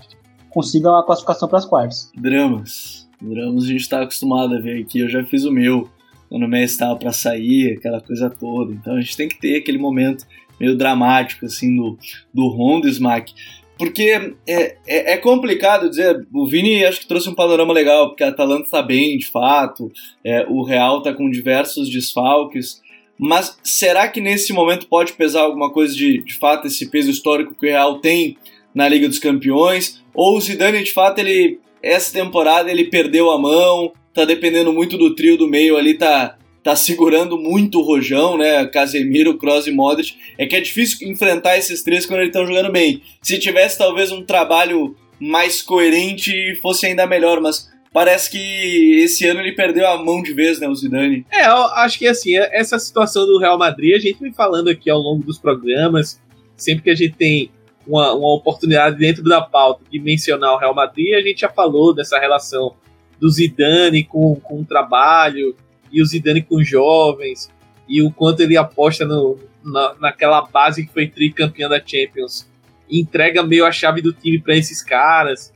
consiga 0.50 0.90
uma 0.90 1.06
classificação 1.06 1.48
para 1.48 1.60
as 1.60 1.66
quartas. 1.66 2.12
Dramas. 2.18 3.08
Dramas 3.22 3.64
a 3.64 3.68
gente 3.68 3.82
está 3.82 4.02
acostumado 4.02 4.56
a 4.56 4.60
ver 4.60 4.82
aqui. 4.82 5.00
Eu 5.00 5.10
já 5.10 5.24
fiz 5.24 5.46
o 5.46 5.52
meu 5.52 5.88
quando 6.28 6.44
o 6.44 6.48
Messi 6.48 6.74
estava 6.74 6.96
para 6.96 7.12
sair, 7.12 7.78
aquela 7.78 8.02
coisa 8.02 8.30
toda. 8.30 8.74
Então 8.74 8.96
a 8.96 9.02
gente 9.02 9.16
tem 9.16 9.28
que 9.28 9.40
ter 9.40 9.58
aquele 9.58 9.78
momento 9.78 10.26
meio 10.60 10.76
dramático 10.76 11.46
assim 11.46 11.76
do, 11.76 11.98
do 12.34 12.48
Honda 12.48 12.88
Smack. 12.88 13.34
Porque 13.78 14.34
é, 14.48 14.78
é, 14.88 15.14
é, 15.14 15.18
complicado 15.18 15.90
dizer, 15.90 16.26
o 16.34 16.48
Vini 16.48 16.86
acho 16.86 17.02
que 17.02 17.08
trouxe 17.08 17.30
um 17.30 17.36
panorama 17.36 17.74
legal, 17.74 18.08
porque 18.08 18.24
a 18.24 18.30
Atalanta 18.30 18.64
está 18.64 18.82
bem, 18.82 19.18
de 19.18 19.28
fato, 19.28 19.92
é, 20.24 20.46
o 20.48 20.64
Real 20.64 21.00
está 21.00 21.14
com 21.14 21.30
diversos 21.30 21.90
desfalques, 21.90 22.82
mas 23.18 23.58
será 23.64 24.08
que 24.08 24.20
nesse 24.20 24.52
momento 24.54 24.88
pode 24.88 25.14
pesar 25.14 25.42
alguma 25.42 25.72
coisa 25.72 25.96
de, 25.96 26.20
de 26.24 26.34
fato, 26.36 26.68
esse 26.68 26.90
peso 26.90 27.10
histórico 27.10 27.56
que 27.56 27.66
o 27.66 27.70
Real 27.70 28.00
tem 28.00 28.38
na 28.74 28.88
Liga 28.88 29.08
dos 29.08 29.20
Campeões? 29.20 30.02
Ou 30.14 30.38
o 30.38 30.42
Zidane, 30.42 30.84
de 30.84 30.94
fato, 30.94 31.20
ele 31.20 31.60
essa 31.86 32.12
temporada 32.12 32.72
ele 32.72 32.86
perdeu 32.86 33.30
a 33.30 33.38
mão, 33.38 33.94
tá 34.12 34.26
dependendo 34.26 34.74
muito 34.74 34.98
do 34.98 35.14
trio 35.14 35.38
do 35.38 35.48
meio 35.48 35.78
ali, 35.78 35.94
tá, 35.94 36.36
tá 36.64 36.76
segurando 36.76 37.38
muito 37.38 37.80
o 37.80 37.84
rojão, 37.84 38.36
né? 38.38 38.66
Casemiro, 38.66 39.38
Kroos 39.38 39.68
e 39.68 39.72
Modric. 39.72 40.16
É 40.36 40.48
que 40.48 40.56
é 40.56 40.62
difícil 40.62 41.08
enfrentar 41.08 41.58
esses 41.58 41.84
três 41.84 42.08
quando 42.08 42.22
eles 42.22 42.30
estão 42.30 42.48
jogando 42.48 42.72
bem. 42.72 43.04
Se 43.22 43.38
tivesse 43.38 43.78
talvez 43.78 44.12
um 44.12 44.24
trabalho 44.24 44.96
mais 45.20 45.62
coerente, 45.62 46.56
fosse 46.60 46.88
ainda 46.88 47.06
melhor, 47.06 47.40
mas 47.40 47.70
parece 47.96 48.30
que 48.30 49.00
esse 49.02 49.26
ano 49.26 49.40
ele 49.40 49.54
perdeu 49.54 49.88
a 49.88 50.04
mão 50.04 50.22
de 50.22 50.34
vez, 50.34 50.60
né, 50.60 50.68
o 50.68 50.76
Zidane. 50.76 51.26
É, 51.32 51.48
eu 51.48 51.64
acho 51.76 51.98
que 51.98 52.06
assim, 52.06 52.36
essa 52.36 52.78
situação 52.78 53.26
do 53.26 53.40
Real 53.40 53.58
Madrid, 53.58 53.96
a 53.96 54.00
gente 54.00 54.20
vem 54.20 54.34
falando 54.34 54.70
aqui 54.70 54.90
ao 54.90 55.00
longo 55.00 55.24
dos 55.24 55.38
programas, 55.38 56.22
sempre 56.58 56.84
que 56.84 56.90
a 56.90 56.96
gente 56.96 57.16
tem 57.16 57.50
uma, 57.88 58.14
uma 58.14 58.36
oportunidade 58.36 58.98
dentro 58.98 59.24
da 59.24 59.40
pauta 59.40 59.82
de 59.90 59.98
mencionar 59.98 60.56
o 60.56 60.58
Real 60.58 60.76
Madrid, 60.76 61.14
a 61.14 61.22
gente 61.22 61.40
já 61.40 61.50
falou 61.50 61.96
dessa 61.96 62.20
relação 62.20 62.76
do 63.18 63.30
Zidane 63.30 64.04
com, 64.04 64.36
com 64.44 64.60
o 64.60 64.66
trabalho 64.66 65.56
e 65.90 66.02
o 66.02 66.06
Zidane 66.06 66.42
com 66.42 66.58
os 66.58 66.68
jovens 66.68 67.50
e 67.88 68.02
o 68.02 68.12
quanto 68.12 68.42
ele 68.42 68.58
aposta 68.58 69.06
no, 69.06 69.40
na, 69.64 69.96
naquela 70.02 70.42
base 70.42 70.86
que 70.86 70.92
foi 70.92 71.08
tricampeã 71.08 71.70
da 71.70 71.80
Champions 71.80 72.46
entrega 72.92 73.42
meio 73.42 73.66
a 73.66 73.72
chave 73.72 74.02
do 74.02 74.12
time 74.12 74.38
para 74.40 74.58
esses 74.58 74.84
caras. 74.84 75.54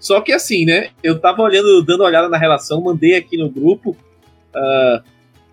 Só 0.00 0.22
que 0.22 0.32
assim, 0.32 0.64
né? 0.64 0.90
Eu 1.02 1.20
tava 1.20 1.42
olhando, 1.42 1.84
dando 1.84 2.02
olhada 2.02 2.28
na 2.28 2.38
relação, 2.38 2.80
mandei 2.80 3.16
aqui 3.16 3.36
no 3.36 3.50
grupo. 3.50 3.90
Uh, 3.90 5.04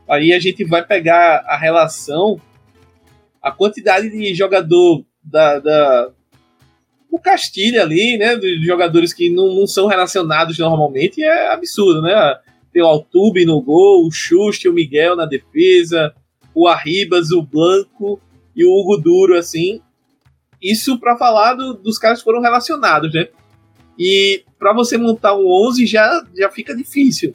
aí 0.10 0.32
a 0.32 0.40
gente 0.40 0.64
vai 0.64 0.84
pegar 0.84 1.44
a 1.46 1.58
relação, 1.58 2.40
a 3.44 3.52
quantidade 3.52 4.10
de 4.10 4.34
jogador 4.34 5.04
da, 5.22 5.60
da 5.60 6.10
o 7.12 7.20
Castilha 7.20 7.82
ali, 7.82 8.18
né? 8.18 8.38
De 8.38 8.64
jogadores 8.66 9.14
que 9.14 9.30
não, 9.30 9.54
não 9.54 9.68
são 9.68 9.86
relacionados 9.86 10.58
normalmente, 10.58 11.22
é 11.22 11.52
absurdo, 11.52 12.02
né? 12.02 12.14
Tem 12.72 12.82
o 12.82 12.86
Altube 12.86 13.46
no 13.46 13.62
gol, 13.62 14.08
o 14.08 14.12
Xuxa, 14.12 14.70
o 14.70 14.74
Miguel 14.74 15.16
na 15.18 15.26
defesa, 15.26 16.14
o 16.56 16.68
Arribas, 16.68 17.32
o 17.32 17.42
Blanco 17.42 18.22
e 18.56 18.64
o 18.64 18.72
Hugo 18.72 18.98
Duro, 18.98 19.38
assim. 19.38 19.82
Isso 20.62 20.98
para 21.00 21.18
falar 21.18 21.56
do, 21.56 21.74
dos 21.74 21.98
caras 21.98 22.20
que 22.20 22.24
foram 22.24 22.42
relacionados, 22.42 23.14
né? 23.14 23.28
E 23.98 24.44
para 24.60 24.74
você 24.74 24.98
montar 24.98 25.36
um 25.36 25.46
11 25.68 25.86
já, 25.86 26.24
já 26.36 26.50
fica 26.50 26.76
difícil. 26.76 27.34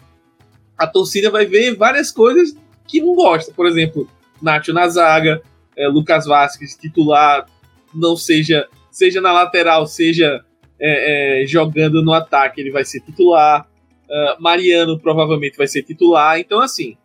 A 0.76 0.86
torcida 0.86 1.30
vai 1.30 1.46
ver 1.46 1.76
várias 1.76 2.10
coisas 2.10 2.54
que 2.86 3.00
não 3.00 3.14
gosta. 3.14 3.52
Por 3.52 3.66
exemplo, 3.66 4.08
Nacho 4.40 4.72
na 4.72 4.88
zaga, 4.88 5.42
é, 5.76 5.88
Lucas 5.88 6.26
Vasquez 6.26 6.76
titular, 6.76 7.46
não 7.94 8.16
seja 8.16 8.68
seja 8.92 9.20
na 9.20 9.32
lateral, 9.32 9.86
seja 9.86 10.44
é, 10.78 11.42
é, 11.42 11.46
jogando 11.46 12.02
no 12.02 12.12
ataque, 12.12 12.60
ele 12.60 12.70
vai 12.70 12.84
ser 12.84 13.00
titular. 13.00 13.66
Uh, 14.04 14.42
Mariano 14.42 14.98
provavelmente 14.98 15.56
vai 15.56 15.66
ser 15.66 15.82
titular. 15.82 16.38
Então, 16.38 16.60
assim, 16.60 16.98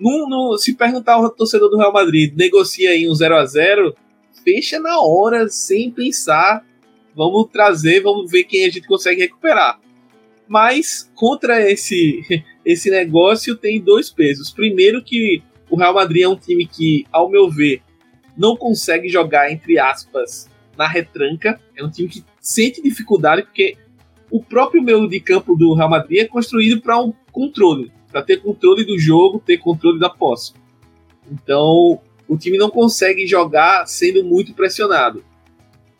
no, 0.00 0.28
no, 0.28 0.58
se 0.58 0.74
perguntar 0.74 1.14
ao 1.14 1.30
torcedor 1.30 1.70
do 1.70 1.76
Real 1.76 1.92
Madrid, 1.92 2.34
negocia 2.36 2.90
aí 2.90 3.08
um 3.08 3.14
0 3.14 3.36
a 3.36 3.46
0 3.46 3.94
fecha 4.42 4.80
na 4.80 5.00
hora, 5.00 5.48
sem 5.48 5.90
pensar. 5.90 6.64
Vamos 7.16 7.48
trazer, 7.50 8.00
vamos 8.00 8.30
ver 8.30 8.44
quem 8.44 8.66
a 8.66 8.70
gente 8.70 8.86
consegue 8.86 9.22
recuperar. 9.22 9.80
Mas 10.46 11.10
contra 11.14 11.68
esse, 11.68 12.22
esse 12.64 12.90
negócio 12.90 13.56
tem 13.56 13.80
dois 13.80 14.10
pesos. 14.10 14.50
Primeiro 14.50 15.02
que 15.02 15.42
o 15.70 15.76
Real 15.76 15.94
Madrid 15.94 16.22
é 16.22 16.28
um 16.28 16.36
time 16.36 16.66
que, 16.66 17.06
ao 17.10 17.30
meu 17.30 17.50
ver, 17.50 17.82
não 18.36 18.56
consegue 18.56 19.08
jogar, 19.08 19.50
entre 19.50 19.78
aspas, 19.78 20.48
na 20.76 20.86
retranca. 20.86 21.60
É 21.74 21.82
um 21.82 21.90
time 21.90 22.08
que 22.08 22.22
sente 22.38 22.82
dificuldade, 22.82 23.42
porque 23.42 23.76
o 24.30 24.42
próprio 24.42 24.82
meio 24.82 25.08
de 25.08 25.18
campo 25.18 25.56
do 25.56 25.72
Real 25.74 25.88
Madrid 25.88 26.20
é 26.20 26.26
construído 26.26 26.80
para 26.82 27.00
um 27.00 27.12
controle 27.32 27.90
para 28.16 28.22
ter 28.22 28.38
controle 28.38 28.82
do 28.82 28.98
jogo, 28.98 29.42
ter 29.44 29.58
controle 29.58 29.98
da 29.98 30.08
posse. 30.08 30.54
Então, 31.30 32.00
o 32.26 32.36
time 32.38 32.56
não 32.56 32.70
consegue 32.70 33.26
jogar 33.26 33.86
sendo 33.86 34.24
muito 34.24 34.54
pressionado. 34.54 35.22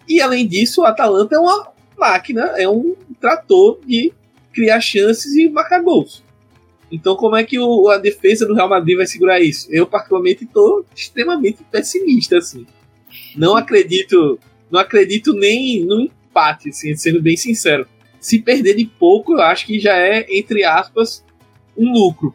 E 0.08 0.20
além 0.20 0.46
disso, 0.46 0.82
o 0.82 0.84
Atalanta 0.84 1.36
é 1.36 1.38
uma 1.38 1.68
máquina, 1.98 2.42
é 2.56 2.68
um 2.68 2.94
trator 3.20 3.80
de 3.86 4.12
criar 4.52 4.80
chances 4.80 5.34
e 5.34 5.48
marcar 5.48 5.82
gols. 5.82 6.22
Então, 6.90 7.16
como 7.16 7.36
é 7.36 7.44
que 7.44 7.58
o, 7.58 7.88
a 7.88 7.98
defesa 7.98 8.46
do 8.46 8.54
Real 8.54 8.68
Madrid 8.68 8.96
vai 8.96 9.06
segurar 9.06 9.40
isso? 9.40 9.68
Eu, 9.70 9.86
particularmente, 9.86 10.44
estou 10.44 10.84
extremamente 10.94 11.58
pessimista. 11.70 12.38
Assim. 12.38 12.66
Não 13.36 13.56
acredito, 13.56 14.38
não 14.70 14.78
acredito 14.78 15.32
nem 15.32 15.84
no 15.84 16.00
empate, 16.00 16.68
assim, 16.68 16.94
sendo 16.94 17.20
bem 17.20 17.36
sincero. 17.36 17.86
Se 18.20 18.40
perder 18.40 18.74
de 18.74 18.84
pouco, 18.84 19.34
eu 19.34 19.42
acho 19.42 19.66
que 19.66 19.80
já 19.80 19.96
é, 19.96 20.26
entre 20.30 20.64
aspas, 20.64 21.24
um 21.76 21.92
lucro. 21.92 22.34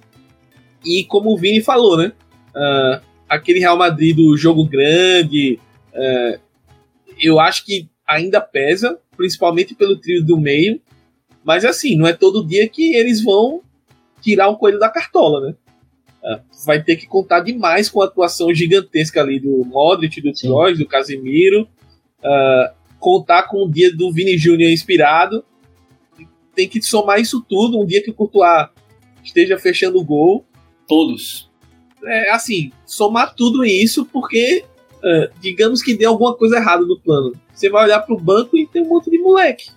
E 0.86 1.04
como 1.06 1.32
o 1.32 1.38
Vini 1.38 1.62
falou, 1.62 1.98
né? 1.98 2.12
Uh, 2.50 3.02
aquele 3.30 3.60
Real 3.60 3.78
Madrid 3.78 4.16
do 4.16 4.36
jogo 4.36 4.66
grande, 4.66 5.60
uh, 5.94 6.40
eu 7.22 7.40
acho 7.40 7.66
que 7.66 7.90
ainda 8.08 8.42
pesa, 8.42 9.00
principalmente 9.16 9.76
pelo 9.76 9.98
trio 9.98 10.26
do 10.26 10.38
meio. 10.38 10.82
Mas 11.44 11.66
assim, 11.66 11.96
não 11.96 12.08
é 12.08 12.14
todo 12.14 12.46
dia 12.46 12.68
que 12.68 12.96
eles 12.96 13.24
vão 13.24 13.62
tirar 14.22 14.50
um 14.50 14.56
coelho 14.56 14.80
da 14.80 14.90
cartola, 14.90 15.48
né? 15.48 15.56
Uh, 16.24 16.40
vai 16.66 16.84
ter 16.84 16.98
que 16.98 17.08
contar 17.08 17.40
demais 17.40 17.90
com 17.90 18.02
a 18.02 18.06
atuação 18.06 18.54
gigantesca 18.54 19.22
ali 19.22 19.40
do 19.40 19.66
Modric, 19.66 20.22
do 20.22 20.32
Kroos, 20.34 20.78
do 20.78 20.86
Casemiro. 20.86 21.68
contar 23.00 23.44
com 23.44 23.66
o 23.66 23.72
dia 23.72 23.96
do 23.96 24.12
Vini 24.12 24.38
Júnior 24.38 24.70
inspirado. 24.70 25.44
Tem 26.54 26.68
que 26.68 26.82
somar 26.82 27.20
isso 27.20 27.44
tudo. 27.48 27.80
Um 27.80 27.86
dia 27.86 28.04
que 28.04 28.12
o 28.12 28.14
Courtois 28.14 28.70
esteja 29.24 29.58
fechando 29.58 29.98
o 29.98 30.04
gol. 30.04 30.46
Todos. 30.88 31.50
É, 32.04 32.32
assim, 32.32 32.72
somar 32.86 33.34
tudo 33.36 33.64
isso 33.64 34.06
porque, 34.06 34.66
uh, 35.04 35.32
digamos 35.40 35.82
que 35.82 35.96
dê 35.96 36.06
alguma 36.06 36.36
coisa 36.36 36.58
errada 36.58 36.86
no 36.86 37.00
plano. 37.00 37.34
Você 37.54 37.70
vai 37.70 37.86
olhar 37.86 38.00
pro 38.00 38.18
banco 38.18 38.58
e 38.58 38.68
tem 38.68 38.82
um 38.82 38.90
monte 38.90 39.10
de 39.10 39.18
moleque. 39.18 39.70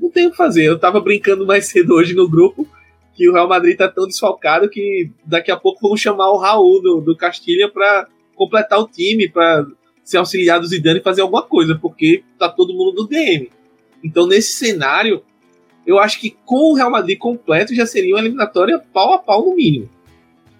Não 0.00 0.10
tem 0.10 0.26
o 0.26 0.30
que 0.30 0.36
fazer. 0.36 0.64
Eu 0.64 0.78
tava 0.78 1.00
brincando 1.00 1.46
mais 1.46 1.66
cedo 1.70 1.94
hoje 1.94 2.14
no 2.14 2.28
grupo 2.28 2.66
que 3.14 3.28
o 3.28 3.32
Real 3.32 3.48
Madrid 3.48 3.76
tá 3.76 3.88
tão 3.88 4.06
desfalcado 4.06 4.70
que 4.70 5.10
daqui 5.24 5.50
a 5.50 5.56
pouco 5.56 5.80
vamos 5.82 6.00
chamar 6.00 6.30
o 6.30 6.38
Raul 6.38 6.80
do, 6.80 7.00
do 7.00 7.16
Castilha 7.16 7.68
para 7.68 8.06
completar 8.36 8.78
o 8.78 8.86
time, 8.86 9.28
para 9.28 9.66
ser 10.04 10.18
auxiliar 10.18 10.60
do 10.60 10.66
Zidane 10.68 11.00
e 11.00 11.02
fazer 11.02 11.22
alguma 11.22 11.42
coisa, 11.42 11.74
porque 11.74 12.22
tá 12.38 12.48
todo 12.48 12.72
mundo 12.72 13.02
no 13.02 13.08
DM. 13.08 13.50
Então, 14.04 14.24
nesse 14.28 14.52
cenário, 14.52 15.20
eu 15.84 15.98
acho 15.98 16.20
que 16.20 16.36
com 16.46 16.70
o 16.70 16.74
Real 16.74 16.90
Madrid 16.90 17.18
completo 17.18 17.74
já 17.74 17.84
seria 17.86 18.14
uma 18.14 18.20
eliminatória 18.20 18.78
pau 18.78 19.12
a 19.12 19.18
pau 19.18 19.44
no 19.44 19.56
mínimo. 19.56 19.90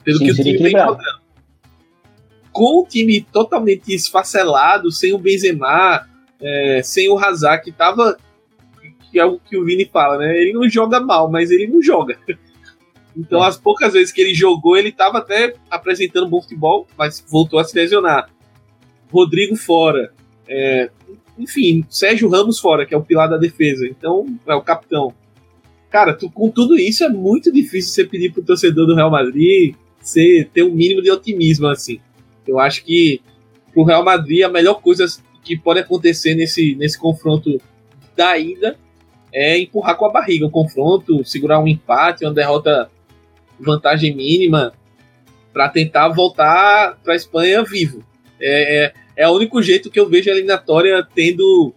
Pelo 0.03 0.18
Sim, 0.18 0.24
que 0.24 0.31
o 0.33 0.35
time 0.35 0.59
vem 0.59 0.72
jogando. 0.72 1.18
Com 2.59 2.81
o 2.81 2.87
time 2.87 3.21
totalmente 3.21 3.94
esfacelado, 3.94 4.90
sem 4.90 5.12
o 5.12 5.18
Benzema, 5.18 6.09
é, 6.40 6.81
sem 6.83 7.09
o 7.09 7.16
Hazard, 7.16 7.62
que 7.62 7.71
tava. 7.71 8.16
Que 9.11 9.18
é 9.18 9.25
o 9.25 9.38
que 9.38 9.57
o 9.57 9.64
Vini 9.64 9.85
fala, 9.85 10.18
né? 10.18 10.37
Ele 10.37 10.53
não 10.53 10.68
joga 10.68 11.01
mal, 11.01 11.31
mas 11.31 11.51
ele 11.51 11.66
não 11.66 11.81
joga. 11.83 12.18
Então, 13.16 13.42
é. 13.42 13.49
as 13.49 13.57
poucas 13.57 13.94
vezes 13.94 14.12
que 14.12 14.21
ele 14.21 14.33
jogou, 14.33 14.77
ele 14.77 14.90
estava 14.90 15.18
até 15.18 15.53
apresentando 15.68 16.29
bom 16.29 16.40
futebol, 16.40 16.87
mas 16.97 17.25
voltou 17.29 17.59
a 17.59 17.64
se 17.64 17.75
lesionar. 17.77 18.31
Rodrigo 19.11 19.57
fora. 19.57 20.12
É, 20.47 20.88
enfim, 21.37 21.85
Sérgio 21.90 22.29
Ramos 22.29 22.61
fora, 22.61 22.87
que 22.87 22.94
é 22.94 22.97
o 22.97 23.03
pilar 23.03 23.29
da 23.29 23.37
defesa, 23.37 23.88
então 23.88 24.25
é 24.47 24.55
o 24.55 24.62
capitão. 24.62 25.12
Cara, 25.90 26.14
tu, 26.14 26.31
com 26.31 26.49
tudo 26.49 26.77
isso 26.79 27.03
é 27.03 27.09
muito 27.09 27.51
difícil 27.51 27.92
você 27.92 28.05
pedir 28.05 28.33
pro 28.33 28.44
torcedor 28.44 28.87
do 28.87 28.94
Real 28.94 29.11
Madrid 29.11 29.75
ter 30.53 30.62
um 30.62 30.73
mínimo 30.73 31.03
de 31.03 31.11
otimismo 31.11 31.66
assim. 31.66 32.01
Eu 32.49 32.59
acho 32.59 32.85
que 32.85 33.21
pro 33.73 33.85
Real 33.85 34.05
Madrid 34.05 34.43
a 34.43 34.49
melhor 34.49 34.81
coisa 34.81 35.07
que 35.45 35.57
pode 35.57 35.81
acontecer 35.81 36.35
nesse, 36.35 36.75
nesse 36.75 36.99
confronto 36.99 37.61
da 38.17 38.37
ida 38.37 38.77
é 39.33 39.59
empurrar 39.59 39.97
com 39.97 40.07
a 40.07 40.11
barriga 40.11 40.47
o 40.47 40.51
confronto, 40.51 41.25
segurar 41.25 41.61
um 41.61 41.69
empate, 41.69 42.25
uma 42.25 42.33
derrota 42.33 42.91
vantagem 43.61 44.15
mínima 44.15 44.73
para 45.53 45.69
tentar 45.69 46.09
voltar 46.09 46.99
para 47.03 47.13
a 47.13 47.17
Espanha 47.17 47.63
vivo. 47.65 48.05
É, 48.41 48.85
é, 48.85 48.95
é 49.17 49.29
o 49.29 49.33
único 49.33 49.63
jeito 49.63 49.91
que 49.91 49.99
eu 49.99 50.09
vejo 50.09 50.31
a 50.31 50.33
eliminatória 50.33 51.07
tendo 51.15 51.75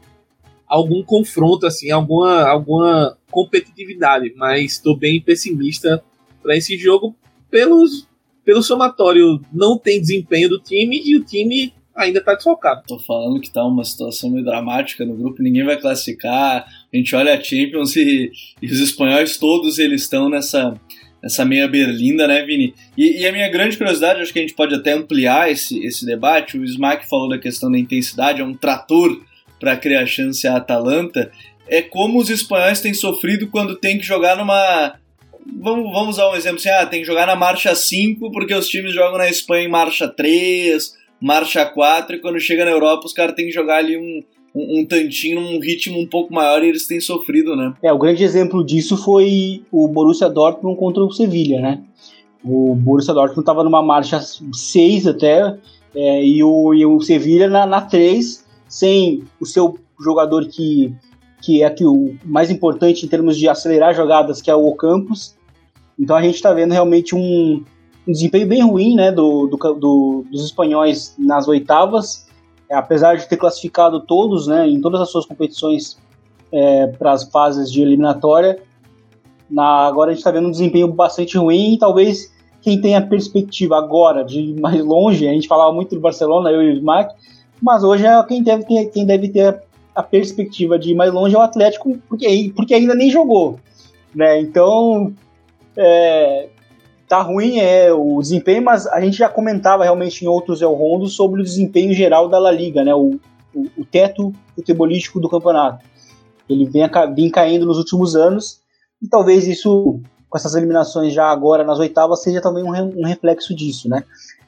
algum 0.68 1.04
confronto, 1.04 1.66
assim, 1.66 1.92
alguma, 1.92 2.44
alguma 2.44 3.18
competitividade. 3.30 4.34
Mas 4.36 4.74
estou 4.74 4.96
bem 4.96 5.20
pessimista 5.20 6.04
para 6.42 6.56
esse 6.56 6.78
jogo 6.78 7.16
pelos, 7.50 8.08
pelo 8.46 8.64
somatório. 8.64 9.42
Não 9.54 9.78
tem 9.78 10.02
desempenho 10.02 10.50
do 10.50 10.60
time 10.60 11.02
e 11.04 11.16
o 11.18 11.24
time 11.24 11.74
ainda 11.96 12.20
está 12.20 12.34
desfocado. 12.34 12.84
Tô 12.88 13.00
falando 13.00 13.40
que 13.40 13.52
tá 13.52 13.66
uma 13.66 13.84
situação 13.84 14.30
meio 14.30 14.46
dramática 14.46 15.06
no 15.06 15.16
grupo, 15.16 15.44
ninguém 15.44 15.64
vai 15.64 15.80
classificar. 15.80 16.66
A 16.92 16.98
gente 16.98 17.16
olha 17.16 17.34
a 17.34 17.42
Champions 17.42 17.96
e, 17.96 18.32
e 18.62 18.66
os 18.68 18.80
espanhóis 18.80 19.38
todos 19.38 19.80
eles 19.80 20.04
estão 20.04 20.30
nessa 20.30 20.80
essa 21.24 21.46
meia 21.46 21.68
berlinda, 21.68 22.28
né, 22.28 22.44
Vini? 22.44 22.74
E, 22.98 23.22
e, 23.22 23.28
a 23.28 23.32
minha 23.32 23.48
grande 23.48 23.78
curiosidade, 23.78 24.22
acho 24.22 24.34
que 24.34 24.40
a 24.40 24.42
gente 24.42 24.56
pode 24.56 24.74
até 24.74 24.94
ampliar 24.94 25.52
esse, 25.52 25.78
esse 25.86 26.06
debate. 26.06 26.58
O 26.58 26.64
Smack 26.64 27.08
falou 27.08 27.30
da 27.30 27.38
questão 27.38 27.72
da 27.72 27.78
intensidade, 27.78 28.42
é 28.42 28.44
um 28.44 28.56
trator 28.56 29.22
para 29.60 29.78
criar 29.78 30.06
chance 30.08 30.48
à 30.48 30.56
Atalanta. 30.56 31.32
É 31.68 31.82
como 31.82 32.20
os 32.20 32.30
espanhóis 32.30 32.82
têm 32.82 32.94
sofrido 32.94 33.48
quando 33.48 33.76
tem 33.76 33.98
que 33.98 34.04
jogar 34.04 34.36
numa. 34.36 34.96
Vamos, 35.60 35.92
vamos 35.92 36.16
usar 36.16 36.30
um 36.30 36.36
exemplo 36.36 36.58
assim: 36.58 36.70
ah, 36.70 36.86
tem 36.86 37.02
que 37.02 37.08
jogar 37.08 37.26
na 37.26 37.36
marcha 37.36 37.76
5 37.76 38.32
porque 38.32 38.54
os 38.54 38.68
times 38.68 38.94
jogam 38.94 39.18
na 39.18 39.30
Espanha 39.30 39.66
em 39.66 39.72
marcha 39.72 40.08
3, 40.08 40.96
marcha 41.20 41.66
4, 41.66 42.16
e 42.16 42.20
quando 42.20 42.40
chega 42.40 42.66
na 42.66 42.72
Europa 42.72 43.06
os 43.06 43.14
caras 43.14 43.36
têm 43.36 43.46
que 43.46 43.52
jogar 43.52 43.78
ali 43.78 43.98
um, 43.98 44.24
um, 44.56 44.80
um 44.80 44.86
tantinho, 44.86 45.40
num 45.40 45.60
ritmo 45.60 46.00
um 46.00 46.08
pouco 46.08 46.34
maior 46.34 46.64
e 46.64 46.70
eles 46.70 46.88
têm 46.88 47.00
sofrido, 47.00 47.56
né? 47.56 47.74
É, 47.84 47.92
o 47.92 47.98
grande 47.98 48.24
exemplo 48.24 48.64
disso 48.66 48.98
foi 48.98 49.64
o 49.72 49.88
Borussia 49.88 50.30
Dortmund 50.30 50.78
contra 50.78 51.04
o 51.04 51.12
Sevilha, 51.12 51.62
né? 51.62 51.82
O 52.44 52.76
Borussia 52.76 53.14
Dortmund 53.14 53.42
estava 53.42 53.64
numa 53.64 53.84
marcha 53.84 54.20
6 54.20 55.08
até, 55.08 55.56
é, 55.96 56.24
e, 56.24 56.44
o, 56.44 56.74
e 56.74 56.86
o 56.86 57.00
Sevilha 57.02 57.48
na, 57.48 57.66
na 57.66 57.82
3, 57.82 58.46
sem 58.68 59.24
o 59.40 59.46
seu 59.46 59.78
jogador 60.00 60.48
que, 60.48 60.94
que 61.42 61.64
é 61.64 61.66
aqui 61.66 61.86
o 61.86 62.16
mais 62.24 62.52
importante 62.52 63.06
em 63.06 63.10
termos 63.10 63.38
de 63.38 63.50
acelerar 63.50 63.96
jogadas, 63.96 64.42
que 64.42 64.52
é 64.52 64.56
o 64.56 64.66
Ocampos. 64.68 65.36
Então 66.00 66.16
a 66.16 66.22
gente 66.22 66.36
está 66.36 66.54
vendo 66.54 66.72
realmente 66.72 67.16
um, 67.16 67.64
um, 68.08 68.12
desempenho 68.12 68.48
bem 68.48 68.62
ruim 68.62 68.96
né, 68.96 69.12
do, 69.12 69.48
do, 69.48 69.58
do, 69.74 70.26
dos 70.32 70.46
espanhóis 70.46 71.16
nas 71.18 71.48
oitavas 71.48 72.30
é, 72.72 72.76
apesar 72.76 73.18
de 73.18 73.28
ter 73.28 73.36
classificado 73.36 74.00
todos, 74.00 74.48
né, 74.48 74.66
em 74.66 74.80
todas 74.80 75.02
as 75.02 75.12
suas 75.12 75.26
competições 75.26 75.98
é, 76.54 76.88
para 76.88 77.12
as 77.12 77.26
fases 77.26 77.70
de 77.70 77.82
eliminatória, 77.82 78.64
na, 79.50 79.86
agora 79.86 80.12
a 80.12 80.14
gente 80.14 80.20
está 80.20 80.32
vendo 80.32 80.48
um 80.48 80.52
desempenho 80.52 80.88
bastante 80.88 81.38
ruim 81.38 81.74
e 81.74 81.78
talvez 81.78 82.34
quem 82.62 82.80
tem 82.80 82.96
a 82.96 83.02
perspectiva 83.02 83.78
agora 83.78 84.24
de 84.24 84.40
ir 84.40 84.62
mais 84.62 84.82
longe, 84.86 85.28
a 85.28 85.34
gente 85.34 85.50
falava 85.50 85.74
muito 85.74 85.96
do 85.96 86.00
Barcelona, 86.00 86.50
eu 86.50 86.62
e 86.62 86.70
o 86.70 86.78
Smack, 86.78 87.14
mas 87.62 87.84
hoje 87.84 88.06
é 88.06 88.24
quem 88.24 88.42
deve 88.42 88.64
ter, 88.64 88.86
quem 88.86 89.06
deve 89.06 89.28
ter 89.28 89.62
a 89.96 90.04
perspectiva 90.04 90.80
de 90.80 90.92
ir 90.92 90.96
mais 90.96 91.12
longe 91.12 91.36
é 91.36 91.38
o 91.38 91.42
Atlético, 91.42 91.98
porque, 92.08 92.52
porque 92.56 92.74
ainda 92.74 92.96
nem 92.96 93.10
jogou. 93.10 93.60
Né? 94.16 94.40
Então, 94.40 95.14
é, 95.78 96.50
tá 97.08 97.22
ruim 97.22 97.60
é 97.60 97.92
o 97.92 98.20
desempenho, 98.22 98.64
mas 98.64 98.88
a 98.88 99.02
gente 99.02 99.18
já 99.18 99.28
comentava 99.28 99.84
realmente 99.84 100.24
em 100.24 100.28
outros 100.28 100.62
El 100.62 100.74
Rondo 100.74 101.08
sobre 101.08 101.42
o 101.42 101.44
desempenho 101.44 101.94
geral 101.94 102.30
da 102.30 102.40
La 102.40 102.52
Liga, 102.52 102.84
né? 102.84 102.96
O, 102.96 103.20
o, 103.54 103.68
o 103.78 103.86
teto 103.86 104.32
futebolístico 104.56 105.20
do 105.20 105.30
campeonato. 105.30 105.84
Ele 106.50 106.66
vem, 106.66 106.84
vem 107.14 107.30
caindo 107.30 107.66
nos 107.66 107.78
últimos 107.78 108.16
anos 108.16 108.62
e 109.02 109.08
talvez 109.08 109.48
isso, 109.48 110.00
com 110.30 110.38
essas 110.38 110.56
eliminações 110.56 111.14
já 111.14 111.26
agora 111.26 111.64
nas 111.64 111.80
oitavas, 111.80 112.22
seja 112.22 112.42
também 112.42 112.64
um, 112.64 113.02
um 113.02 113.06
reflexo 113.06 113.56
disso, 113.56 113.90
né? 113.90 114.04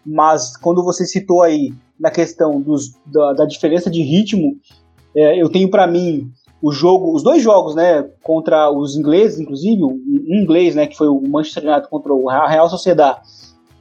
Mas 0.05 0.55
quando 0.57 0.83
você 0.83 1.05
citou 1.05 1.41
aí 1.41 1.73
na 1.99 2.11
questão 2.11 2.61
dos, 2.61 2.93
da, 3.05 3.33
da 3.33 3.45
diferença 3.45 3.89
de 3.89 4.01
ritmo, 4.01 4.57
é, 5.15 5.41
eu 5.41 5.49
tenho 5.49 5.69
para 5.69 5.87
mim 5.87 6.31
o 6.61 6.71
jogo, 6.71 7.13
os 7.13 7.21
dois 7.21 7.43
jogos, 7.43 7.75
né, 7.75 8.03
contra 8.21 8.71
os 8.71 8.95
ingleses, 8.95 9.39
inclusive, 9.39 9.83
um 9.83 10.01
inglês, 10.29 10.75
né, 10.75 10.87
que 10.87 10.95
foi 10.95 11.09
o 11.09 11.21
Manchester 11.21 11.65
United 11.65 11.89
contra 11.89 12.13
o 12.13 12.27
Real 12.27 12.69
Sociedad 12.69 13.21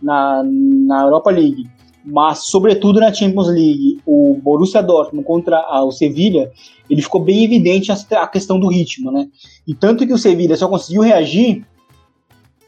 na, 0.02 0.42
na 0.44 1.02
Europa 1.02 1.30
League, 1.30 1.70
mas 2.04 2.46
sobretudo 2.46 2.98
na 2.98 3.12
Champions 3.12 3.46
League, 3.46 4.00
o 4.04 4.36
Borussia 4.42 4.82
Dortmund 4.82 5.24
contra 5.24 5.62
o 5.84 5.92
Sevilla, 5.92 6.50
ele 6.90 7.00
ficou 7.00 7.20
bem 7.20 7.44
evidente 7.44 7.92
a, 7.92 8.26
questão 8.26 8.58
do 8.58 8.68
ritmo, 8.68 9.12
né? 9.12 9.28
E 9.66 9.74
tanto 9.74 10.04
que 10.04 10.12
o 10.12 10.18
Sevilla 10.18 10.56
só 10.56 10.66
conseguiu 10.68 11.02
reagir 11.02 11.64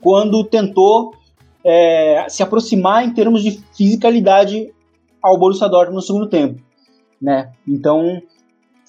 quando 0.00 0.44
tentou 0.44 1.12
é, 1.64 2.26
se 2.28 2.42
aproximar 2.42 3.04
em 3.04 3.12
termos 3.12 3.42
de 3.42 3.60
fisicalidade 3.76 4.72
ao 5.20 5.36
Borussia 5.36 5.68
Dortmund 5.68 5.96
no 5.96 6.02
segundo 6.02 6.28
tempo, 6.28 6.60
né? 7.20 7.50
Então 7.66 8.22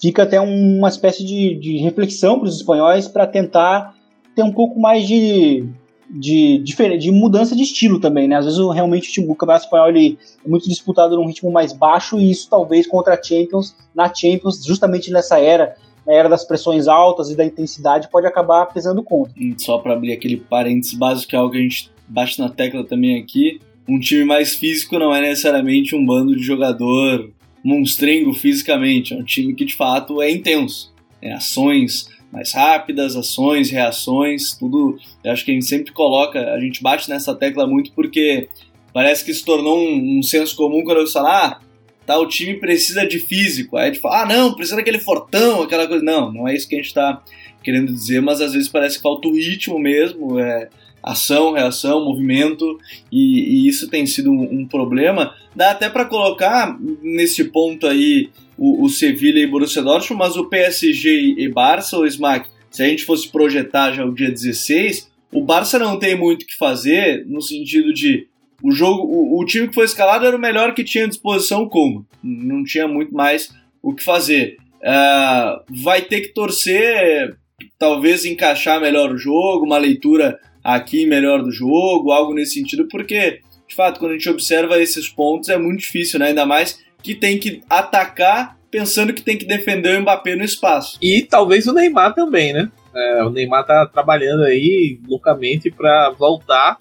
fica 0.00 0.22
até 0.22 0.40
uma 0.40 0.88
espécie 0.88 1.24
de, 1.24 1.54
de 1.56 1.78
reflexão 1.78 2.38
para 2.38 2.48
os 2.48 2.56
espanhóis 2.56 3.08
para 3.08 3.26
tentar 3.26 3.94
ter 4.34 4.42
um 4.42 4.52
pouco 4.52 4.78
mais 4.78 5.06
de, 5.06 5.64
de, 6.10 6.58
de, 6.58 6.98
de, 6.98 7.10
mudança 7.10 7.56
de 7.56 7.62
estilo 7.62 7.98
também, 7.98 8.28
né? 8.28 8.36
Às 8.36 8.44
vezes 8.44 8.60
realmente 8.74 9.20
o 9.20 9.34
campeonato 9.34 9.64
espanhol 9.64 9.88
ele 9.88 10.18
é 10.44 10.48
muito 10.48 10.68
disputado 10.68 11.16
num 11.16 11.26
ritmo 11.26 11.50
mais 11.50 11.72
baixo 11.72 12.18
e 12.18 12.30
isso 12.30 12.48
talvez 12.48 12.86
contra 12.86 13.14
a 13.14 13.22
Champions, 13.22 13.74
na 13.94 14.12
Champions, 14.12 14.64
justamente 14.64 15.10
nessa 15.10 15.38
era, 15.40 15.74
na 16.06 16.12
era 16.12 16.28
das 16.28 16.44
pressões 16.44 16.86
altas 16.86 17.30
e 17.30 17.36
da 17.36 17.44
intensidade, 17.44 18.10
pode 18.10 18.26
acabar 18.26 18.66
pesando 18.66 19.02
contra. 19.02 19.32
Só 19.56 19.78
para 19.78 19.94
abrir 19.94 20.12
aquele 20.12 20.36
parênteses 20.36 20.94
básico, 20.94 21.30
que 21.30 21.36
é 21.36 21.38
algo 21.38 21.52
que 21.52 21.58
a 21.58 21.62
gente 21.62 21.90
bate 22.06 22.38
na 22.38 22.48
tecla 22.48 22.84
também 22.84 23.18
aqui, 23.18 23.58
um 23.88 23.98
time 23.98 24.24
mais 24.24 24.54
físico 24.54 24.98
não 24.98 25.14
é 25.14 25.20
necessariamente 25.20 25.94
um 25.94 26.04
bando 26.04 26.36
de 26.36 26.42
jogador 26.42 27.30
monstrengo 27.66 28.32
fisicamente, 28.32 29.12
é 29.12 29.16
um 29.16 29.24
time 29.24 29.54
que 29.54 29.64
de 29.64 29.74
fato 29.74 30.22
é 30.22 30.30
intenso. 30.30 30.94
É 31.20 31.32
ações 31.32 32.08
mais 32.30 32.52
rápidas, 32.52 33.16
ações, 33.16 33.70
reações, 33.70 34.52
tudo. 34.52 34.98
Eu 35.24 35.32
acho 35.32 35.44
que 35.44 35.50
a 35.50 35.54
gente 35.54 35.66
sempre 35.66 35.92
coloca, 35.92 36.38
a 36.52 36.60
gente 36.60 36.82
bate 36.82 37.08
nessa 37.08 37.34
tecla 37.34 37.66
muito 37.66 37.92
porque 37.92 38.48
parece 38.92 39.24
que 39.24 39.34
se 39.34 39.44
tornou 39.44 39.78
um, 39.78 40.18
um 40.18 40.22
senso 40.22 40.54
comum 40.54 40.84
quando 40.84 41.00
eu 41.00 41.06
falo, 41.06 41.26
ah, 41.28 41.60
tá, 42.06 42.18
o 42.18 42.28
time 42.28 42.54
precisa 42.54 43.06
de 43.06 43.18
físico. 43.18 43.76
Aí 43.76 43.84
a 43.84 43.92
gente 43.92 44.00
fala, 44.00 44.22
ah, 44.22 44.26
não, 44.26 44.54
precisa 44.54 44.76
daquele 44.76 44.98
fortão, 44.98 45.62
aquela 45.62 45.88
coisa. 45.88 46.04
Não, 46.04 46.32
não 46.32 46.46
é 46.46 46.54
isso 46.54 46.68
que 46.68 46.74
a 46.74 46.78
gente 46.78 46.88
está 46.88 47.22
querendo 47.62 47.92
dizer, 47.92 48.22
mas 48.22 48.40
às 48.40 48.52
vezes 48.52 48.68
parece 48.68 48.96
que 48.96 49.02
falta 49.02 49.26
o 49.26 49.34
ritmo 49.34 49.78
mesmo, 49.78 50.38
é, 50.38 50.68
ação, 51.06 51.52
reação, 51.52 52.04
movimento, 52.04 52.78
e, 53.12 53.40
e 53.40 53.68
isso 53.68 53.88
tem 53.88 54.04
sido 54.04 54.32
um, 54.32 54.60
um 54.60 54.66
problema. 54.66 55.32
Dá 55.54 55.70
até 55.70 55.88
para 55.88 56.04
colocar 56.04 56.76
nesse 57.00 57.44
ponto 57.44 57.86
aí 57.86 58.28
o, 58.58 58.84
o 58.84 58.88
Sevilla 58.88 59.38
e 59.38 59.46
Borussia 59.46 59.82
Dortmund, 59.82 60.18
mas 60.18 60.36
o 60.36 60.48
PSG 60.48 61.36
e 61.38 61.48
Barça, 61.48 61.96
o 61.96 62.04
Smack, 62.04 62.48
se 62.70 62.82
a 62.82 62.88
gente 62.88 63.04
fosse 63.04 63.28
projetar 63.28 63.92
já 63.92 64.04
o 64.04 64.12
dia 64.12 64.30
16, 64.30 65.08
o 65.32 65.44
Barça 65.44 65.78
não 65.78 65.96
tem 65.96 66.16
muito 66.16 66.42
o 66.42 66.46
que 66.46 66.56
fazer 66.56 67.24
no 67.26 67.40
sentido 67.40 67.94
de 67.94 68.26
o 68.62 68.72
jogo, 68.72 69.02
o, 69.02 69.38
o, 69.38 69.44
time 69.44 69.68
que 69.68 69.74
foi 69.74 69.84
escalado 69.84 70.26
era 70.26 70.34
o 70.34 70.40
melhor 70.40 70.74
que 70.74 70.82
tinha 70.82 71.04
à 71.04 71.08
disposição 71.08 71.68
como, 71.68 72.06
não 72.22 72.64
tinha 72.64 72.88
muito 72.88 73.14
mais 73.14 73.54
o 73.82 73.94
que 73.94 74.02
fazer. 74.02 74.56
Uh, 74.80 75.62
vai 75.82 76.02
ter 76.02 76.22
que 76.22 76.28
torcer, 76.28 77.36
talvez 77.78 78.24
encaixar 78.24 78.80
melhor 78.80 79.12
o 79.12 79.18
jogo, 79.18 79.66
uma 79.66 79.78
leitura 79.78 80.40
aqui 80.66 81.06
melhor 81.06 81.42
do 81.42 81.52
jogo, 81.52 82.10
algo 82.10 82.34
nesse 82.34 82.54
sentido, 82.54 82.88
porque, 82.88 83.40
de 83.68 83.74
fato, 83.74 84.00
quando 84.00 84.12
a 84.12 84.14
gente 84.14 84.28
observa 84.28 84.82
esses 84.82 85.08
pontos 85.08 85.48
é 85.48 85.56
muito 85.56 85.80
difícil, 85.80 86.18
né? 86.18 86.26
Ainda 86.26 86.44
mais 86.44 86.84
que 87.00 87.14
tem 87.14 87.38
que 87.38 87.62
atacar 87.70 88.58
pensando 88.68 89.14
que 89.14 89.22
tem 89.22 89.38
que 89.38 89.44
defender 89.44 89.96
o 89.96 90.00
Mbappé 90.02 90.34
no 90.34 90.42
espaço. 90.42 90.98
E 91.00 91.22
talvez 91.22 91.68
o 91.68 91.72
Neymar 91.72 92.14
também, 92.14 92.52
né? 92.52 92.70
É, 92.92 93.22
o 93.22 93.30
Neymar 93.30 93.64
tá 93.64 93.86
trabalhando 93.86 94.42
aí 94.42 94.98
loucamente 95.06 95.70
para 95.70 96.10
voltar 96.10 96.78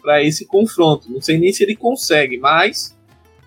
para 0.00 0.22
esse 0.24 0.46
confronto. 0.46 1.12
Não 1.12 1.20
sei 1.20 1.36
nem 1.36 1.52
se 1.52 1.62
ele 1.62 1.76
consegue, 1.76 2.38
mas 2.38 2.96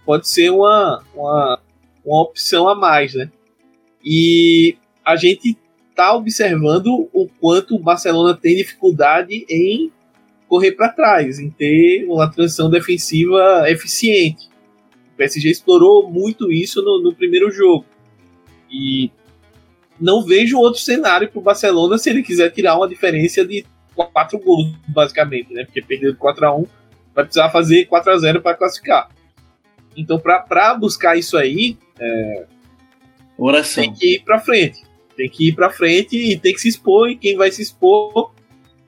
pode 0.05 0.29
ser 0.29 0.51
uma, 0.51 1.03
uma, 1.15 1.59
uma 2.05 2.21
opção 2.21 2.67
a 2.67 2.75
mais, 2.75 3.15
né? 3.15 3.31
E 4.05 4.75
a 5.03 5.15
gente 5.15 5.57
está 6.01 6.15
observando 6.15 7.07
o 7.13 7.29
quanto 7.39 7.75
o 7.75 7.79
Barcelona 7.79 8.35
tem 8.35 8.55
dificuldade 8.55 9.45
em 9.47 9.91
correr 10.47 10.71
para 10.71 10.89
trás, 10.89 11.39
em 11.39 11.49
ter 11.49 12.05
uma 12.09 12.29
transição 12.29 12.69
defensiva 12.69 13.69
eficiente. 13.69 14.49
O 15.13 15.17
PSG 15.17 15.49
explorou 15.49 16.09
muito 16.09 16.51
isso 16.51 16.81
no, 16.81 17.01
no 17.03 17.13
primeiro 17.13 17.51
jogo. 17.51 17.85
E 18.69 19.11
não 19.99 20.23
vejo 20.23 20.57
outro 20.57 20.81
cenário 20.81 21.29
para 21.29 21.39
o 21.39 21.43
Barcelona 21.43 21.97
se 21.99 22.09
ele 22.09 22.23
quiser 22.23 22.49
tirar 22.49 22.75
uma 22.75 22.89
diferença 22.89 23.45
de 23.45 23.63
quatro 23.95 24.39
gols, 24.39 24.73
basicamente, 24.87 25.53
né? 25.53 25.65
Porque 25.65 25.81
perdeu 25.81 26.15
4 26.15 26.47
a 26.47 26.55
1 26.55 26.65
vai 27.13 27.25
precisar 27.25 27.49
fazer 27.49 27.85
4 27.85 28.11
a 28.11 28.17
0 28.17 28.41
para 28.41 28.57
classificar. 28.57 29.09
Então, 29.95 30.17
para 30.17 30.73
buscar 30.73 31.17
isso 31.17 31.37
aí, 31.37 31.77
é, 31.99 32.45
Oração. 33.37 33.83
tem 33.83 33.93
que 33.93 34.15
ir 34.15 34.23
para 34.23 34.39
frente 34.39 34.90
tem 35.21 35.29
que 35.29 35.49
ir 35.49 35.53
para 35.53 35.69
frente 35.69 36.17
e 36.17 36.35
tem 36.35 36.51
que 36.51 36.59
se 36.59 36.67
expor, 36.67 37.09
e 37.09 37.15
quem 37.15 37.37
vai 37.37 37.51
se 37.51 37.61
expor, 37.61 38.31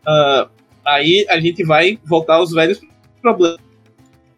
uh, 0.01 0.49
aí 0.83 1.25
a 1.29 1.39
gente 1.39 1.63
vai 1.63 1.99
voltar 2.03 2.35
aos 2.35 2.51
velhos 2.51 2.81
problemas. 3.21 3.59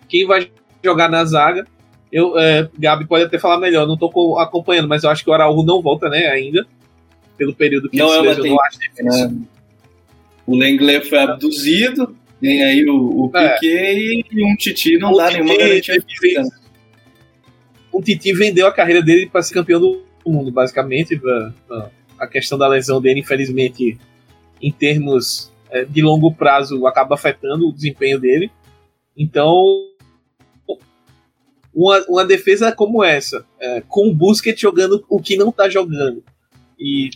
Quem 0.09 0.27
vai 0.27 0.51
jogar 0.83 1.09
na 1.09 1.23
zaga, 1.23 1.65
eu, 2.11 2.37
é, 2.37 2.69
Gabi 2.77 3.07
pode 3.07 3.23
até 3.23 3.39
falar 3.39 3.59
melhor, 3.59 3.87
não 3.87 3.97
tô 3.97 4.37
acompanhando, 4.37 4.89
mas 4.89 5.03
eu 5.03 5.09
acho 5.09 5.23
que 5.23 5.29
o 5.29 5.33
Araújo 5.33 5.65
não 5.65 5.81
volta, 5.81 6.09
né, 6.09 6.27
ainda, 6.27 6.67
pelo 7.37 7.55
período 7.55 7.89
que 7.89 7.97
não, 7.97 8.13
ele 8.13 8.17
se 8.17 8.27
lesionou, 8.41 8.61
acho 8.63 8.79
difícil. 8.79 9.25
É. 9.25 9.31
O 10.45 10.55
Lenglet 10.55 11.09
foi 11.09 11.19
abduzido, 11.19 12.15
tem 12.41 12.61
aí 12.61 12.85
o, 12.89 13.25
o 13.25 13.31
é. 13.33 13.53
Piquet 13.53 14.25
e 14.31 14.45
um 14.45 14.55
Titi 14.57 14.97
não 14.97 15.13
o 15.13 15.17
dá 15.17 15.29
Titi, 15.29 15.41
nenhuma 15.41 15.57
garantia 15.57 15.95
física. 16.01 16.43
O 17.91 18.01
Titi 18.01 18.33
vendeu 18.33 18.67
a 18.67 18.71
carreira 18.71 19.01
dele 19.01 19.27
para 19.27 19.41
ser 19.41 19.53
campeão 19.53 19.79
do 19.79 20.03
mundo, 20.31 20.51
basicamente. 20.51 21.19
A 22.17 22.27
questão 22.27 22.57
da 22.57 22.67
lesão 22.67 23.01
dele, 23.01 23.19
infelizmente, 23.19 23.97
em 24.61 24.71
termos 24.71 25.51
é, 25.69 25.83
de 25.83 26.01
longo 26.01 26.33
prazo, 26.33 26.85
acaba 26.87 27.15
afetando 27.15 27.67
o 27.67 27.73
desempenho 27.73 28.19
dele. 28.19 28.51
Então, 29.17 29.61
uma, 31.73 31.99
uma 32.07 32.25
defesa 32.25 32.71
como 32.71 33.03
essa, 33.03 33.45
é, 33.59 33.81
com 33.81 34.07
o 34.07 34.15
Busquets 34.15 34.59
jogando 34.59 35.03
o 35.09 35.21
que 35.21 35.35
não 35.35 35.49
está 35.49 35.69
jogando, 35.69 36.23
e 36.79 37.09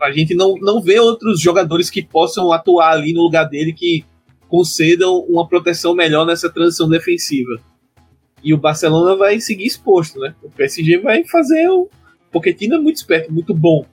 a 0.00 0.10
gente 0.10 0.34
não, 0.34 0.56
não 0.56 0.82
vê 0.82 0.98
outros 0.98 1.40
jogadores 1.40 1.88
que 1.88 2.02
possam 2.02 2.52
atuar 2.52 2.92
ali 2.92 3.12
no 3.12 3.22
lugar 3.22 3.44
dele 3.44 3.72
que 3.72 4.04
concedam 4.48 5.20
uma 5.20 5.48
proteção 5.48 5.94
melhor 5.94 6.26
nessa 6.26 6.50
transição 6.50 6.88
defensiva. 6.88 7.58
E 8.42 8.52
o 8.52 8.58
Barcelona 8.58 9.16
vai 9.16 9.40
seguir 9.40 9.64
exposto, 9.64 10.18
né? 10.20 10.34
O 10.42 10.50
PSG 10.50 10.98
vai 10.98 11.24
fazer 11.24 11.68
o, 11.70 11.88
Pochettino 12.34 12.74
é 12.74 12.78
muito 12.78 12.96
esperto, 12.96 13.32
muito 13.32 13.54
bom. 13.54 13.86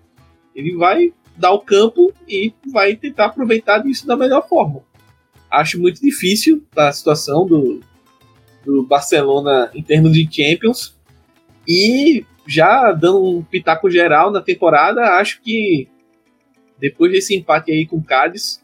Ele 0.55 0.75
vai 0.75 1.13
dar 1.37 1.51
o 1.51 1.59
campo 1.59 2.11
e 2.27 2.51
vai 2.71 2.95
tentar 2.95 3.25
aproveitar 3.25 3.77
disso 3.77 4.07
da 4.07 4.17
melhor 4.17 4.47
forma. 4.47 4.81
Acho 5.49 5.79
muito 5.79 6.01
difícil 6.01 6.65
a 6.75 6.91
situação 6.91 7.45
do, 7.45 7.81
do 8.65 8.83
Barcelona 8.83 9.69
em 9.75 9.83
termos 9.83 10.13
de 10.13 10.27
Champions. 10.31 10.97
E 11.67 12.25
já 12.47 12.91
dando 12.91 13.23
um 13.23 13.43
pitaco 13.43 13.91
geral 13.91 14.31
na 14.31 14.41
temporada, 14.41 15.19
acho 15.19 15.39
que 15.41 15.87
depois 16.79 17.11
desse 17.11 17.35
empate 17.35 17.71
aí 17.71 17.85
com 17.85 17.97
o 17.97 18.03
Cádiz, 18.03 18.59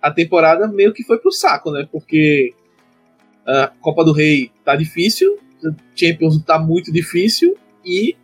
a 0.00 0.10
temporada 0.10 0.66
meio 0.66 0.94
que 0.94 1.04
foi 1.04 1.18
pro 1.18 1.30
saco, 1.30 1.70
né? 1.70 1.86
Porque 1.92 2.54
a 3.46 3.66
Copa 3.80 4.02
do 4.02 4.12
Rei 4.12 4.50
tá 4.64 4.74
difícil, 4.74 5.38
Champions 5.94 6.42
tá 6.42 6.58
muito 6.58 6.90
difícil 6.90 7.54
e 7.84 8.16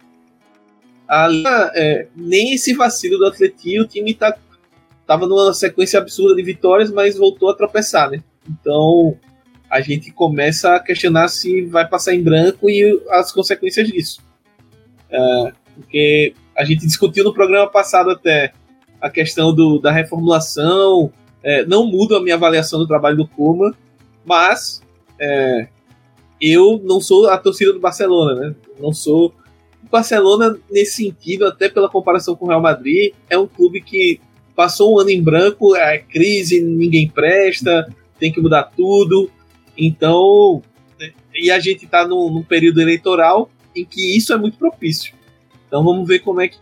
a, 1.09 1.29
é, 1.75 2.09
nem 2.15 2.55
esse 2.55 2.75
vacilo 2.75 3.19
do 3.19 3.27
Atlético, 3.27 3.83
o 3.83 3.87
time 3.87 4.15
tá, 4.15 4.37
tava 5.07 5.27
numa 5.27 5.53
sequência 5.55 5.99
absurda 5.99 6.35
de 6.35 6.43
vitórias, 6.43 6.91
mas 6.91 7.17
voltou 7.17 7.49
a 7.51 7.55
tropeçar, 7.55 8.11
né? 8.11 8.23
Então 8.49 9.17
a 9.71 9.81
gente 9.81 10.13
começa 10.13 10.75
a 10.75 10.81
questionar 10.81 11.29
se 11.29 11.63
vai 11.67 11.87
passar 11.87 12.15
em 12.15 12.23
branco 12.23 12.71
e 12.71 13.03
as 13.11 13.33
consequências 13.33 13.89
disso. 13.89 14.21
É, 15.11 15.53
porque 15.75 16.35
a 16.57 16.65
gente 16.65 16.87
discutiu 16.87 17.25
no 17.25 17.35
programa 17.35 17.71
passado 17.71 18.11
até 18.11 18.53
a 19.01 19.11
questão 19.11 19.55
do, 19.55 19.79
da 19.79 19.93
reformulação, 19.93 21.13
é, 21.43 21.65
não 21.65 21.87
muda 21.87 22.17
a 22.17 22.23
minha 22.23 22.35
avaliação 22.35 22.79
do 22.79 22.87
trabalho 22.87 23.17
do 23.17 23.29
Kuma, 23.29 23.75
mas 24.25 24.83
é, 25.21 25.69
eu 26.41 26.81
não 26.85 27.01
sou 27.01 27.29
a 27.29 27.39
torcida 27.39 27.73
do 27.73 27.81
Barcelona, 27.81 28.35
né? 28.35 28.55
Não 28.81 28.93
sou 28.93 29.35
o 29.87 29.91
Barcelona, 29.91 30.59
nesse 30.71 31.05
sentido, 31.05 31.47
até 31.47 31.69
pela 31.69 31.89
comparação 31.89 32.35
com 32.35 32.45
o 32.45 32.49
Real 32.49 32.61
Madrid, 32.61 33.13
é 33.31 33.39
um 33.39 33.47
clube 33.47 33.81
que 33.81 34.21
passou 34.55 34.95
um 34.95 34.99
ano 34.99 35.11
em 35.11 35.23
branco, 35.23 35.77
é 35.77 35.99
crise, 35.99 36.61
ninguém 36.61 37.09
presta, 37.09 37.87
tem 38.19 38.33
que 38.33 38.41
mudar 38.41 38.65
tudo. 38.77 39.31
Então, 39.77 40.63
e 41.35 41.51
a 41.51 41.61
gente 41.61 41.85
está 41.85 42.07
num, 42.07 42.31
num, 42.31 42.43
período 42.43 42.81
eleitoral 42.81 43.51
em 43.75 43.85
que 43.85 44.17
isso 44.17 44.33
é 44.33 44.37
muito 44.37 44.59
propício. 44.59 45.15
Então 45.67 45.85
vamos 45.85 46.07
ver 46.07 46.21
como 46.21 46.41
é 46.41 46.49
que 46.49 46.59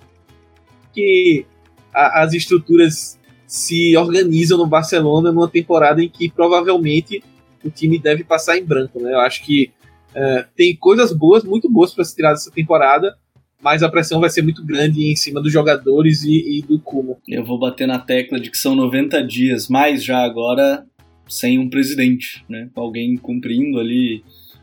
que 0.93 1.45
a, 1.93 2.23
as 2.23 2.33
estruturas 2.33 3.19
se 3.47 3.97
organizam 3.97 4.57
no 4.57 4.67
Barcelona 4.67 5.33
numa 5.33 5.49
temporada 5.49 6.03
em 6.03 6.09
que 6.09 6.31
provavelmente 6.31 7.23
o 7.65 7.71
time 7.71 7.99
deve 7.99 8.23
passar 8.23 8.57
em 8.57 8.65
branco. 8.65 9.01
Né? 9.01 9.13
Eu 9.13 9.21
acho 9.21 9.45
que 9.45 9.73
uh, 10.15 10.45
tem 10.57 10.77
coisas 10.77 11.13
boas, 11.13 11.45
muito 11.45 11.71
boas 11.71 11.93
para 11.93 12.05
se 12.05 12.15
tirar 12.15 12.31
dessa 12.31 12.51
temporada, 12.51 13.17
mas 13.63 13.83
a 13.83 13.89
pressão 13.89 14.21
vai 14.21 14.29
ser 14.29 14.43
muito 14.43 14.65
grande 14.65 15.11
em 15.11 15.17
cima 15.17 15.41
dos 15.41 15.53
jogadores 15.53 16.23
e, 16.23 16.59
e 16.59 16.63
do 16.63 16.79
Kuma. 16.79 17.17
Eu 17.27 17.45
vou 17.45 17.59
bater 17.59 17.87
na 17.87 17.99
tecla 17.99 18.39
de 18.39 18.51
que 18.51 18.59
são 18.59 18.75
90 18.75 19.23
dias, 19.27 19.69
mas 19.69 20.05
já 20.05 20.19
agora 20.19 20.85
sem 21.27 21.59
um 21.59 21.71
presidente, 21.71 22.45
né? 22.49 22.69
Alguém 22.75 23.17
cumprindo 23.17 23.79
ali 23.79 24.23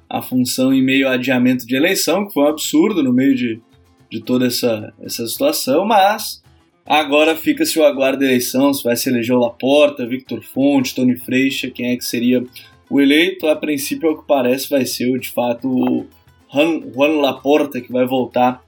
a 0.09 0.21
função 0.21 0.73
em 0.73 0.83
meio 0.83 1.07
adiamento 1.07 1.65
de 1.65 1.75
eleição, 1.75 2.27
que 2.27 2.33
foi 2.33 2.43
um 2.43 2.49
absurdo 2.49 3.01
no 3.01 3.13
meio 3.13 3.33
de, 3.33 3.61
de 4.09 4.21
toda 4.21 4.45
essa, 4.45 4.93
essa 5.01 5.25
situação, 5.25 5.85
mas 5.85 6.43
agora 6.85 7.35
fica-se 7.35 7.79
o 7.79 7.85
aguardo 7.85 8.19
da 8.19 8.25
eleição, 8.25 8.73
se 8.73 8.83
vai 8.83 8.95
se 8.95 9.09
eleger 9.09 9.35
o 9.35 9.39
Laporta, 9.39 10.05
Victor 10.05 10.43
Fonte, 10.43 10.93
Tony 10.93 11.17
Freixa, 11.17 11.71
quem 11.71 11.91
é 11.91 11.97
que 11.97 12.05
seria 12.05 12.43
o 12.91 12.99
eleito, 12.99 13.47
a 13.47 13.55
princípio, 13.55 14.09
ao 14.09 14.17
que 14.17 14.27
parece, 14.27 14.69
vai 14.69 14.85
ser 14.85 15.17
de 15.17 15.29
fato 15.29 15.67
o 15.69 16.05
Juan 16.53 17.21
Laporta, 17.21 17.79
que 17.79 17.89
vai 17.89 18.05
voltar 18.05 18.61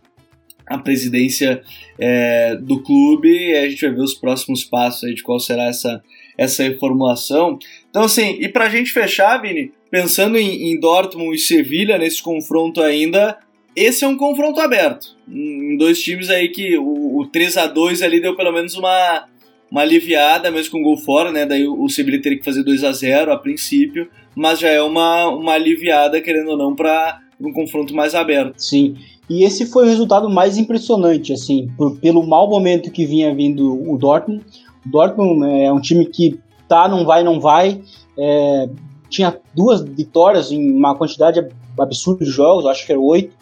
à 0.66 0.78
presidência 0.78 1.62
é, 2.00 2.56
do 2.56 2.82
clube, 2.82 3.28
e 3.28 3.54
a 3.58 3.70
gente 3.70 3.82
vai 3.82 3.94
ver 3.94 4.02
os 4.02 4.14
próximos 4.14 4.64
passos 4.64 5.04
aí 5.04 5.14
de 5.14 5.22
qual 5.22 5.42
será 5.42 5.66
essa, 5.66 6.02
essa 6.38 6.64
reformulação. 6.64 7.60
Então, 7.90 8.04
assim, 8.04 8.38
e 8.40 8.48
pra 8.48 8.70
gente 8.70 8.94
fechar, 8.94 9.42
Vini, 9.42 9.74
pensando 9.92 10.38
em, 10.38 10.72
em 10.72 10.80
Dortmund 10.80 11.36
e 11.36 11.40
Sevilha 11.40 11.98
nesse 11.98 12.24
confronto 12.24 12.82
ainda, 12.82 13.38
esse 13.76 14.06
é 14.06 14.08
um 14.08 14.16
confronto 14.16 14.62
aberto. 14.62 15.18
Em 15.28 15.76
dois 15.76 16.02
times 16.02 16.30
aí 16.30 16.48
que 16.48 16.78
o, 16.78 17.20
o 17.20 17.28
3 17.28 17.58
a 17.58 17.68
2 17.68 18.02
ali 18.02 18.22
deu 18.22 18.38
pelo 18.38 18.54
menos 18.54 18.76
uma, 18.76 19.28
uma 19.74 19.82
aliviada, 19.82 20.52
mesmo 20.52 20.74
com 20.74 20.84
gol 20.84 20.98
fora, 20.98 21.32
né? 21.32 21.48
Daí 21.48 21.68
o, 21.68 21.82
o 21.82 21.90
Sevilha 21.90 22.22
teria 22.22 22.38
que 22.38 22.46
fazer 22.46 22.62
2 22.64 22.84
a 22.84 22.92
0 22.92 23.34
a 23.34 23.38
princípio, 23.40 24.08
mas 24.36 24.60
já 24.60 24.70
é 24.70 24.80
uma, 24.80 25.28
uma 25.30 25.54
aliviada, 25.54 26.22
querendo 26.22 26.52
ou 26.52 26.58
não, 26.58 26.76
para 26.76 27.20
um 27.42 27.52
confronto 27.52 27.96
mais 27.96 28.14
aberto. 28.14 28.60
Sim. 28.60 28.96
E 29.28 29.44
esse 29.44 29.66
foi 29.66 29.86
o 29.86 29.90
resultado 29.90 30.30
mais 30.30 30.60
impressionante, 30.60 31.34
assim, 31.34 31.72
por, 31.76 31.98
pelo 31.98 32.22
mau 32.22 32.48
momento 32.48 32.92
que 32.92 33.04
vinha 33.04 33.34
vindo 33.34 33.92
o 33.92 33.98
Dortmund. 33.98 34.46
O 34.86 34.90
Dortmund 34.90 35.44
é 35.44 35.74
um 35.74 35.82
time 35.82 36.06
que 36.06 36.40
tá, 36.68 36.88
não 36.88 37.04
vai, 37.04 37.24
não 37.24 37.40
vai. 37.40 37.82
É, 38.16 38.70
tinha 39.10 39.36
duas 39.56 39.82
vitórias 39.82 40.52
em 40.52 40.72
uma 40.72 40.94
quantidade 40.94 41.44
absurda 41.80 42.24
de 42.24 42.30
jogos, 42.30 42.68
acho 42.68 42.86
que 42.86 42.92
era 42.92 43.02
oito 43.02 43.36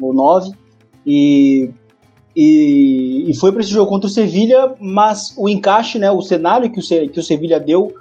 ou 0.00 0.14
nove. 0.14 0.52
E, 1.06 1.68
e, 2.36 3.30
e 3.30 3.34
foi 3.34 3.50
para 3.50 3.62
esse 3.62 3.70
jogo 3.70 3.88
contra 3.88 4.06
o 4.06 4.10
Sevilha, 4.10 4.74
mas 4.78 5.34
o 5.38 5.48
encaixe, 5.48 5.98
né, 5.98 6.10
o 6.10 6.20
cenário 6.20 6.70
que 6.70 6.78
o, 6.78 7.08
que 7.08 7.18
o 7.18 7.22
Sevilha 7.22 7.58
deu, 7.58 7.94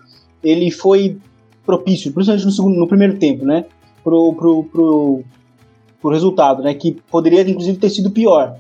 ele 0.44 0.70
foi 0.70 1.18
propício, 1.66 2.12
principalmente 2.12 2.46
no, 2.46 2.52
segundo, 2.52 2.78
no 2.78 2.88
primeiro 2.88 3.18
tempo, 3.18 3.46
né? 3.46 3.66
Pro, 4.04 4.34
pro, 4.34 4.64
pro, 4.66 5.24
pro 6.02 6.12
resultado, 6.12 6.62
né? 6.62 6.74
Que 6.74 6.92
poderia 7.10 7.50
inclusive 7.50 7.78
ter 7.78 7.90
sido 7.90 8.12
pior. 8.12 8.58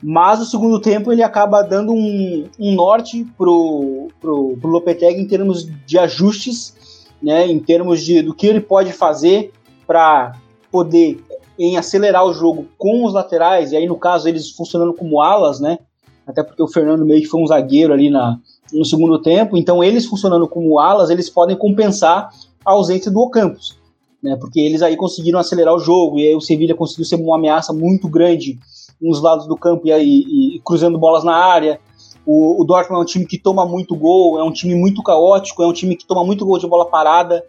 Mas 0.00 0.40
o 0.40 0.44
segundo 0.44 0.78
tempo 0.78 1.10
ele 1.10 1.22
acaba 1.22 1.62
dando 1.62 1.92
um, 1.92 2.44
um 2.58 2.74
norte 2.74 3.26
pro, 3.36 4.08
pro, 4.20 4.56
pro 4.60 4.70
Lopetegui 4.70 5.20
em 5.20 5.26
termos 5.26 5.68
de 5.86 5.98
ajustes, 5.98 7.08
né? 7.20 7.46
Em 7.46 7.58
termos 7.58 8.02
de 8.02 8.22
do 8.22 8.34
que 8.34 8.46
ele 8.46 8.60
pode 8.60 8.92
fazer 8.92 9.52
para 9.86 10.36
poder 10.70 11.18
em 11.58 11.76
acelerar 11.76 12.24
o 12.24 12.32
jogo 12.32 12.66
com 12.78 13.04
os 13.04 13.12
laterais, 13.12 13.72
e 13.72 13.76
aí 13.76 13.86
no 13.86 13.96
caso 13.96 14.28
eles 14.28 14.50
funcionando 14.50 14.94
como 14.94 15.20
alas, 15.20 15.60
né? 15.60 15.78
Até 16.26 16.42
porque 16.42 16.62
o 16.62 16.68
Fernando 16.68 17.04
meio 17.04 17.20
que 17.20 17.26
foi 17.26 17.42
um 17.42 17.46
zagueiro 17.46 17.92
ali 17.92 18.08
na, 18.08 18.38
no 18.72 18.84
segundo 18.84 19.20
tempo, 19.20 19.56
então 19.56 19.82
eles 19.82 20.06
funcionando 20.06 20.48
como 20.48 20.78
alas, 20.78 21.10
eles 21.10 21.28
podem 21.28 21.56
compensar 21.56 22.30
a 22.64 22.72
ausência 22.72 23.10
do 23.10 23.20
Ocampos 23.20 23.82
né? 24.22 24.36
Porque 24.36 24.60
eles 24.60 24.82
aí 24.82 24.96
conseguiram 24.96 25.38
acelerar 25.38 25.74
o 25.74 25.80
jogo 25.80 26.18
e 26.18 26.28
aí 26.28 26.34
o 26.34 26.40
Sevilha 26.40 26.74
conseguiu 26.74 27.04
ser 27.04 27.16
uma 27.16 27.36
ameaça 27.36 27.72
muito 27.72 28.08
grande 28.08 28.58
nos 29.00 29.20
lados 29.20 29.46
do 29.46 29.56
campo 29.56 29.88
e, 29.88 29.92
aí, 29.92 30.24
e 30.56 30.60
cruzando 30.64 30.98
bolas 30.98 31.24
na 31.24 31.34
área. 31.34 31.80
O, 32.24 32.62
o, 32.62 32.64
Dortmund 32.64 33.00
é 33.00 33.02
um 33.02 33.06
time 33.06 33.26
que 33.26 33.36
toma 33.36 33.66
muito 33.66 33.96
gol, 33.96 34.38
é 34.38 34.44
um 34.44 34.52
time 34.52 34.76
muito 34.76 35.02
caótico, 35.02 35.60
é 35.64 35.66
um 35.66 35.72
time 35.72 35.96
que 35.96 36.06
toma 36.06 36.24
muito 36.24 36.46
gol 36.46 36.56
de 36.56 36.68
bola 36.68 36.86
parada. 36.86 37.44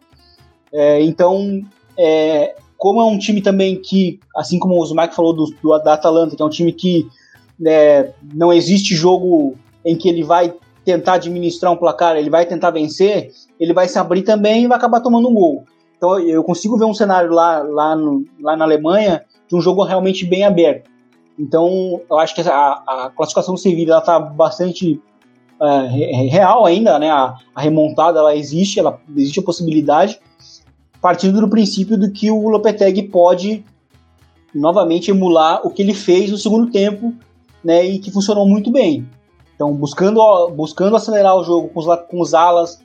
É, 0.73 0.99
então, 1.03 1.61
é, 1.95 2.55
como 2.83 2.99
é 2.99 3.05
um 3.05 3.17
time 3.17 3.41
também 3.41 3.77
que, 3.77 4.19
assim 4.35 4.59
como 4.59 4.77
o 4.77 4.85
Zumak 4.85 5.15
falou 5.15 5.31
do, 5.31 5.45
do, 5.63 5.79
da 5.79 5.93
Atalanta, 5.93 6.35
que 6.35 6.41
é 6.41 6.45
um 6.45 6.49
time 6.49 6.73
que 6.73 7.07
é, 7.65 8.11
não 8.33 8.51
existe 8.51 8.93
jogo 8.93 9.55
em 9.85 9.95
que 9.95 10.09
ele 10.09 10.21
vai 10.21 10.53
tentar 10.83 11.13
administrar 11.13 11.71
um 11.71 11.77
placar, 11.77 12.17
ele 12.17 12.29
vai 12.29 12.45
tentar 12.45 12.71
vencer, 12.71 13.31
ele 13.57 13.71
vai 13.71 13.87
se 13.87 13.97
abrir 13.97 14.23
também 14.23 14.65
e 14.65 14.67
vai 14.67 14.77
acabar 14.77 14.99
tomando 14.99 15.29
um 15.29 15.33
gol. 15.33 15.63
Então 15.95 16.19
eu 16.19 16.43
consigo 16.43 16.77
ver 16.77 16.83
um 16.83 16.93
cenário 16.93 17.31
lá, 17.31 17.59
lá, 17.59 17.95
no, 17.95 18.25
lá 18.41 18.57
na 18.57 18.65
Alemanha 18.65 19.23
de 19.47 19.55
um 19.55 19.61
jogo 19.61 19.85
realmente 19.85 20.25
bem 20.25 20.43
aberto. 20.43 20.91
Então 21.39 22.01
eu 22.09 22.19
acho 22.19 22.35
que 22.35 22.41
a, 22.41 22.83
a 22.85 23.11
classificação 23.15 23.53
do 23.53 23.61
Sevilla 23.61 23.99
está 23.99 24.19
bastante 24.19 24.99
uh, 25.57 25.87
real 26.29 26.65
ainda, 26.65 26.99
né? 26.99 27.09
A, 27.09 27.33
a, 27.55 27.61
remontada 27.61 28.19
ela 28.19 28.35
existe, 28.35 28.77
ela 28.77 28.99
existe 29.15 29.39
a 29.39 29.43
possibilidade, 29.43 30.19
partindo 31.03 31.41
do 31.41 31.49
princípio 31.49 31.97
de 31.97 32.09
que 32.11 32.31
o 32.31 32.47
Lopetegui 32.47 33.03
pode 33.03 33.65
novamente 34.55 35.11
emular 35.11 35.59
o 35.67 35.69
que 35.69 35.81
ele 35.81 35.93
fez 35.93 36.31
no 36.31 36.37
segundo 36.37 36.71
tempo, 36.71 37.13
né? 37.61 37.83
E 37.85 37.99
que 37.99 38.09
funcionou 38.09 38.47
muito 38.47 38.71
bem. 38.71 39.05
Então 39.53 39.73
buscando 39.73 40.21
buscando 40.51 40.95
acelerar 40.95 41.35
o 41.35 41.43
jogo 41.43 41.67
com 41.67 41.79
os, 41.81 41.85
com 42.09 42.21
os 42.21 42.33
alas, 42.33 42.81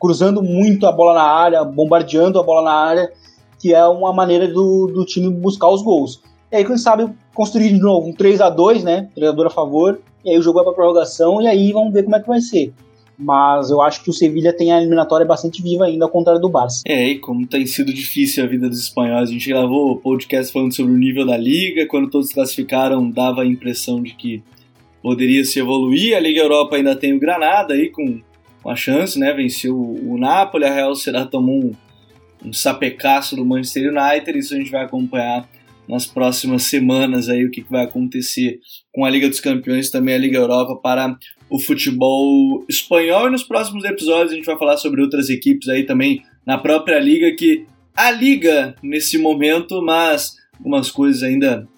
cruzando 0.00 0.44
muito 0.44 0.86
a 0.86 0.92
bola 0.92 1.12
na 1.12 1.24
área, 1.24 1.64
bombardeando 1.64 2.38
a 2.38 2.42
bola 2.44 2.62
na 2.62 2.72
área, 2.72 3.12
que 3.58 3.74
é 3.74 3.84
uma 3.88 4.12
maneira 4.12 4.46
do, 4.46 4.86
do 4.86 5.04
time 5.04 5.28
buscar 5.28 5.68
os 5.70 5.82
gols. 5.82 6.22
E 6.52 6.56
aí, 6.56 6.64
quem 6.64 6.78
sabe, 6.78 7.12
construir 7.34 7.70
de 7.70 7.80
novo 7.80 8.08
um 8.08 8.12
3 8.12 8.40
a 8.40 8.48
2 8.48 8.84
né? 8.84 9.08
Treinador 9.12 9.46
a 9.46 9.50
favor, 9.50 10.00
e 10.24 10.30
aí 10.30 10.38
o 10.38 10.42
jogo 10.42 10.58
vai 10.58 10.64
para 10.64 10.74
prorrogação, 10.74 11.42
e 11.42 11.48
aí 11.48 11.72
vamos 11.72 11.92
ver 11.92 12.04
como 12.04 12.14
é 12.14 12.20
que 12.20 12.28
vai 12.28 12.40
ser. 12.40 12.72
Mas 13.20 13.70
eu 13.70 13.82
acho 13.82 14.02
que 14.02 14.08
o 14.08 14.12
Sevilha 14.12 14.52
tem 14.52 14.72
a 14.72 14.78
eliminatória 14.78 15.26
bastante 15.26 15.62
viva 15.62 15.84
ainda, 15.84 16.06
ao 16.06 16.10
contrário 16.10 16.40
do 16.40 16.48
Barça. 16.48 16.82
É, 16.86 17.10
e 17.10 17.18
como 17.18 17.46
tem 17.46 17.66
sido 17.66 17.92
difícil 17.92 18.42
a 18.42 18.46
vida 18.46 18.68
dos 18.68 18.80
espanhóis. 18.80 19.28
A 19.28 19.32
gente 19.32 19.48
gravou 19.48 19.96
podcast 19.96 20.52
falando 20.52 20.74
sobre 20.74 20.92
o 20.92 20.98
nível 20.98 21.26
da 21.26 21.36
liga, 21.36 21.86
quando 21.86 22.08
todos 22.08 22.32
classificaram, 22.32 23.10
dava 23.10 23.42
a 23.42 23.46
impressão 23.46 24.02
de 24.02 24.14
que 24.14 24.42
poderia 25.02 25.44
se 25.44 25.58
evoluir. 25.58 26.16
A 26.16 26.20
Liga 26.20 26.40
Europa 26.40 26.76
ainda 26.76 26.96
tem 26.96 27.12
o 27.12 27.20
Granada 27.20 27.74
aí 27.74 27.90
com 27.90 28.20
com 28.62 28.70
a 28.70 28.76
chance, 28.76 29.18
né? 29.18 29.32
Venceu 29.32 29.76
o 29.76 30.18
Napoli, 30.18 30.64
a 30.64 30.72
Real 30.72 30.94
será 30.94 31.24
tomou 31.26 31.64
um, 31.64 31.72
um 32.44 32.52
sapecaço 32.52 33.36
do 33.36 33.44
Manchester 33.44 33.90
United, 33.90 34.38
isso 34.38 34.54
a 34.54 34.58
gente 34.58 34.70
vai 34.70 34.84
acompanhar 34.84 35.48
nas 35.90 36.06
próximas 36.06 36.62
semanas 36.62 37.28
aí 37.28 37.44
o 37.44 37.50
que 37.50 37.64
vai 37.68 37.84
acontecer 37.84 38.60
com 38.92 39.04
a 39.04 39.10
Liga 39.10 39.28
dos 39.28 39.40
Campeões 39.40 39.90
também 39.90 40.14
a 40.14 40.18
Liga 40.18 40.38
Europa 40.38 40.76
para 40.76 41.18
o 41.50 41.58
futebol 41.58 42.64
espanhol. 42.68 43.26
E 43.26 43.30
nos 43.30 43.42
próximos 43.42 43.84
episódios 43.84 44.32
a 44.32 44.36
gente 44.36 44.46
vai 44.46 44.56
falar 44.56 44.76
sobre 44.76 45.02
outras 45.02 45.28
equipes 45.28 45.68
aí 45.68 45.84
também 45.84 46.22
na 46.46 46.56
própria 46.56 46.98
liga 46.98 47.34
que 47.34 47.66
a 47.94 48.10
liga 48.10 48.74
nesse 48.82 49.18
momento, 49.18 49.82
mas 49.82 50.36
algumas 50.56 50.90
coisas 50.90 51.22
ainda 51.22 51.68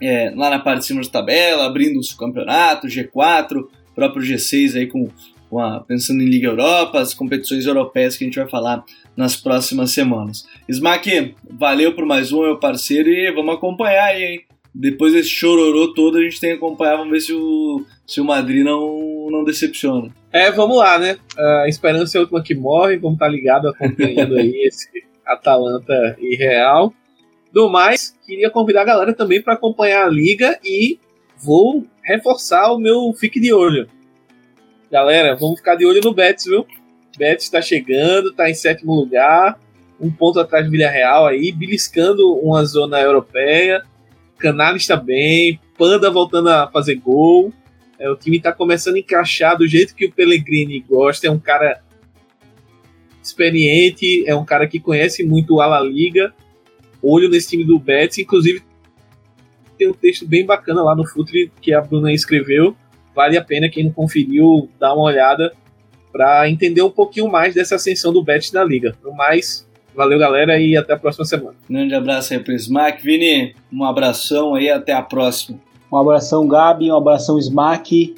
é, 0.00 0.32
lá 0.34 0.48
na 0.48 0.58
parte 0.58 0.80
de 0.80 0.86
cima 0.86 1.02
da 1.02 1.08
tabela, 1.08 1.66
abrindo 1.66 1.98
o 1.98 2.16
campeonato, 2.16 2.86
G4, 2.86 3.66
próprio 3.94 4.22
G6 4.22 4.76
aí 4.76 4.86
com 4.86 5.10
a, 5.58 5.80
pensando 5.80 6.22
em 6.22 6.26
Liga 6.26 6.48
Europa, 6.48 7.00
as 7.00 7.12
competições 7.12 7.66
europeias 7.66 8.16
que 8.16 8.24
a 8.24 8.26
gente 8.26 8.38
vai 8.38 8.48
falar 8.48 8.84
nas 9.20 9.36
próximas 9.36 9.92
semanas. 9.92 10.46
Smack, 10.66 11.34
valeu 11.50 11.94
por 11.94 12.06
mais 12.06 12.32
um, 12.32 12.40
meu 12.40 12.58
parceiro, 12.58 13.10
e 13.10 13.30
vamos 13.30 13.54
acompanhar 13.54 14.04
aí, 14.04 14.24
hein? 14.24 14.40
Depois 14.74 15.12
desse 15.12 15.28
chororô 15.28 15.92
todo, 15.92 16.16
a 16.16 16.22
gente 16.22 16.40
tem 16.40 16.50
que 16.50 16.56
acompanhar, 16.56 16.96
vamos 16.96 17.12
ver 17.12 17.20
se 17.20 17.34
o, 17.34 17.84
se 18.06 18.18
o 18.18 18.24
Madrid 18.24 18.64
não, 18.64 19.28
não 19.30 19.44
decepciona. 19.44 20.08
É, 20.32 20.50
vamos 20.50 20.78
lá, 20.78 20.98
né? 20.98 21.18
A 21.36 21.68
esperança 21.68 22.16
é 22.16 22.18
a 22.18 22.22
última 22.22 22.42
que 22.42 22.54
morre, 22.54 22.96
vamos 22.96 23.16
estar 23.16 23.26
tá 23.26 23.30
ligado 23.30 23.68
acompanhando 23.68 24.38
aí 24.38 24.54
esse 24.66 24.88
Atalanta 25.26 26.16
e 26.18 26.36
Real. 26.36 26.94
Do 27.52 27.68
mais, 27.68 28.16
queria 28.24 28.48
convidar 28.48 28.82
a 28.82 28.86
galera 28.86 29.12
também 29.12 29.42
para 29.42 29.52
acompanhar 29.52 30.06
a 30.06 30.08
liga 30.08 30.58
e 30.64 30.98
vou 31.36 31.84
reforçar 32.02 32.72
o 32.72 32.78
meu 32.78 33.12
fique 33.12 33.38
de 33.38 33.52
olho. 33.52 33.86
Galera, 34.90 35.36
vamos 35.36 35.58
ficar 35.58 35.74
de 35.74 35.84
olho 35.84 36.00
no 36.02 36.14
Betis, 36.14 36.46
viu? 36.46 36.64
Betis 37.20 37.44
está 37.44 37.60
chegando, 37.60 38.30
está 38.30 38.48
em 38.48 38.54
sétimo 38.54 38.94
lugar, 38.94 39.60
um 40.00 40.10
ponto 40.10 40.40
atrás 40.40 40.64
do 40.64 40.70
Villarreal 40.70 41.26
aí, 41.26 41.52
beliscando 41.52 42.32
uma 42.38 42.64
zona 42.64 42.98
europeia. 42.98 43.82
Canales 44.38 44.82
está 44.82 44.96
bem, 44.96 45.60
Panda 45.76 46.10
voltando 46.10 46.48
a 46.48 46.66
fazer 46.70 46.94
gol. 46.94 47.52
É, 47.98 48.08
o 48.08 48.16
time 48.16 48.38
está 48.38 48.50
começando 48.54 48.94
a 48.94 49.00
encaixar 49.00 49.58
do 49.58 49.68
jeito 49.68 49.94
que 49.94 50.06
o 50.06 50.12
Pellegrini 50.12 50.80
gosta. 50.80 51.26
É 51.26 51.30
um 51.30 51.38
cara 51.38 51.82
experiente, 53.22 54.24
é 54.26 54.34
um 54.34 54.44
cara 54.44 54.66
que 54.66 54.80
conhece 54.80 55.22
muito 55.22 55.60
a 55.60 55.66
La 55.66 55.80
Liga. 55.82 56.32
Olho 57.02 57.28
nesse 57.28 57.50
time 57.50 57.64
do 57.64 57.78
Betis, 57.78 58.16
inclusive 58.16 58.62
tem 59.76 59.88
um 59.88 59.92
texto 59.92 60.26
bem 60.26 60.46
bacana 60.46 60.82
lá 60.82 60.96
no 60.96 61.06
Futre 61.06 61.52
que 61.60 61.74
a 61.74 61.82
Bruna 61.82 62.10
escreveu. 62.10 62.74
Vale 63.14 63.36
a 63.36 63.44
pena 63.44 63.68
quem 63.68 63.84
não 63.84 63.92
conferiu 63.92 64.70
dar 64.78 64.94
uma 64.94 65.02
olhada 65.02 65.52
para 66.12 66.48
entender 66.48 66.82
um 66.82 66.90
pouquinho 66.90 67.30
mais 67.30 67.54
dessa 67.54 67.76
ascensão 67.76 68.12
do 68.12 68.22
Bet 68.22 68.52
na 68.52 68.64
liga. 68.64 68.96
No 69.02 69.12
mais, 69.12 69.66
valeu 69.94 70.18
galera 70.18 70.58
e 70.58 70.76
até 70.76 70.92
a 70.92 70.98
próxima 70.98 71.24
semana. 71.24 71.54
Grande 71.68 71.94
abraço 71.94 72.32
aí 72.32 72.40
pro 72.40 72.54
Smack. 72.54 73.02
Vini, 73.02 73.54
um 73.72 73.84
abração 73.84 74.54
aí 74.54 74.70
até 74.70 74.92
a 74.92 75.02
próxima. 75.02 75.58
Um 75.92 75.96
abração, 75.96 76.46
Gabi, 76.46 76.90
um 76.90 76.96
abração, 76.96 77.38
Smack. 77.38 78.14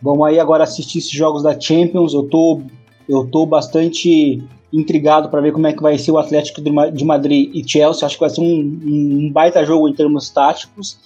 Vamos 0.00 0.26
aí 0.26 0.38
agora 0.38 0.64
assistir 0.64 0.98
esses 0.98 1.12
jogos 1.12 1.42
da 1.42 1.58
Champions. 1.58 2.14
Eu 2.14 2.24
tô, 2.24 2.62
eu 3.08 3.26
tô 3.30 3.46
bastante 3.46 4.42
intrigado 4.72 5.28
para 5.28 5.40
ver 5.40 5.52
como 5.52 5.66
é 5.66 5.72
que 5.72 5.82
vai 5.82 5.98
ser 5.98 6.12
o 6.12 6.18
Atlético 6.18 6.60
de 6.60 7.04
Madrid 7.04 7.50
e 7.54 7.68
Chelsea. 7.68 8.06
Acho 8.06 8.16
que 8.16 8.20
vai 8.20 8.30
ser 8.30 8.40
um, 8.40 8.80
um 8.84 9.30
baita 9.32 9.64
jogo 9.64 9.88
em 9.88 9.92
termos 9.92 10.30
táticos. 10.30 10.98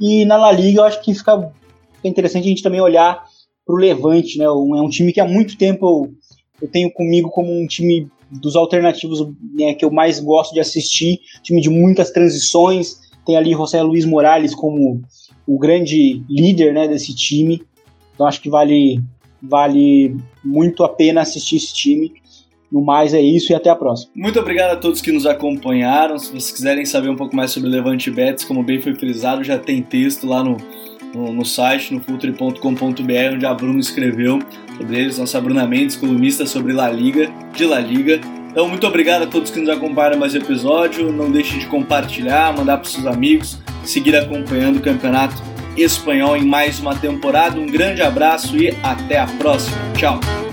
E 0.00 0.24
na 0.24 0.36
La 0.36 0.52
Liga 0.52 0.80
eu 0.80 0.84
acho 0.84 1.02
que 1.02 1.12
fica 1.12 1.50
interessante 2.04 2.44
a 2.44 2.48
gente 2.48 2.62
também 2.62 2.80
olhar 2.80 3.24
para 3.68 3.74
o 3.74 3.78
Levante, 3.78 4.38
né? 4.38 4.46
é 4.46 4.50
um 4.50 4.88
time 4.88 5.12
que 5.12 5.20
há 5.20 5.28
muito 5.28 5.58
tempo 5.58 5.86
eu, 5.86 6.12
eu 6.62 6.68
tenho 6.68 6.90
comigo 6.90 7.28
como 7.28 7.52
um 7.52 7.66
time 7.66 8.08
dos 8.30 8.56
alternativos 8.56 9.20
né, 9.54 9.74
que 9.74 9.84
eu 9.84 9.90
mais 9.90 10.18
gosto 10.18 10.54
de 10.54 10.60
assistir, 10.60 11.20
time 11.42 11.60
de 11.60 11.68
muitas 11.68 12.10
transições. 12.10 12.98
Tem 13.26 13.36
ali 13.36 13.52
José 13.52 13.82
Luiz 13.82 14.06
Morales 14.06 14.54
como 14.54 15.02
o 15.46 15.58
grande 15.58 16.22
líder 16.30 16.72
né, 16.72 16.88
desse 16.88 17.14
time. 17.14 17.62
Então 18.14 18.26
acho 18.26 18.40
que 18.40 18.48
vale, 18.48 19.02
vale 19.42 20.16
muito 20.42 20.82
a 20.82 20.88
pena 20.88 21.20
assistir 21.20 21.56
esse 21.56 21.74
time. 21.74 22.14
No 22.72 22.82
mais 22.82 23.14
é 23.14 23.20
isso 23.20 23.52
e 23.52 23.54
até 23.54 23.70
a 23.70 23.76
próxima. 23.76 24.12
Muito 24.14 24.38
obrigado 24.38 24.72
a 24.72 24.76
todos 24.76 25.00
que 25.00 25.12
nos 25.12 25.24
acompanharam. 25.24 26.18
Se 26.18 26.30
vocês 26.30 26.50
quiserem 26.50 26.84
saber 26.84 27.08
um 27.08 27.16
pouco 27.16 27.34
mais 27.34 27.50
sobre 27.50 27.68
Levante 27.68 28.10
Bets, 28.10 28.44
como 28.44 28.62
bem 28.62 28.80
foi 28.80 28.94
frisado, 28.94 29.42
já 29.42 29.58
tem 29.58 29.82
texto 29.82 30.26
lá 30.26 30.44
no, 30.44 30.58
no, 31.14 31.32
no 31.32 31.44
site, 31.44 31.94
no 31.94 32.00
futre.com.br, 32.00 33.34
onde 33.34 33.46
a 33.46 33.54
Bruna 33.54 33.80
escreveu 33.80 34.38
sobre 34.76 34.98
eles. 34.98 35.18
Nossa 35.18 35.40
Bruna 35.40 35.66
Mendes, 35.66 35.96
colunista 35.96 36.46
sobre 36.46 36.72
La 36.72 36.90
Liga, 36.90 37.30
de 37.54 37.64
La 37.64 37.80
Liga. 37.80 38.20
Então, 38.50 38.68
muito 38.68 38.86
obrigado 38.86 39.22
a 39.22 39.26
todos 39.26 39.50
que 39.50 39.60
nos 39.60 39.68
acompanharam 39.68 40.18
mais 40.18 40.34
episódio. 40.34 41.12
Não 41.12 41.30
deixe 41.30 41.58
de 41.58 41.66
compartilhar, 41.66 42.56
mandar 42.56 42.78
para 42.78 42.88
seus 42.88 43.06
amigos, 43.06 43.58
seguir 43.84 44.16
acompanhando 44.16 44.78
o 44.78 44.80
campeonato 44.80 45.42
espanhol 45.76 46.36
em 46.36 46.44
mais 46.44 46.80
uma 46.80 46.96
temporada. 46.96 47.58
Um 47.58 47.66
grande 47.66 48.02
abraço 48.02 48.56
e 48.56 48.76
até 48.82 49.18
a 49.18 49.26
próxima. 49.26 49.76
Tchau! 49.94 50.47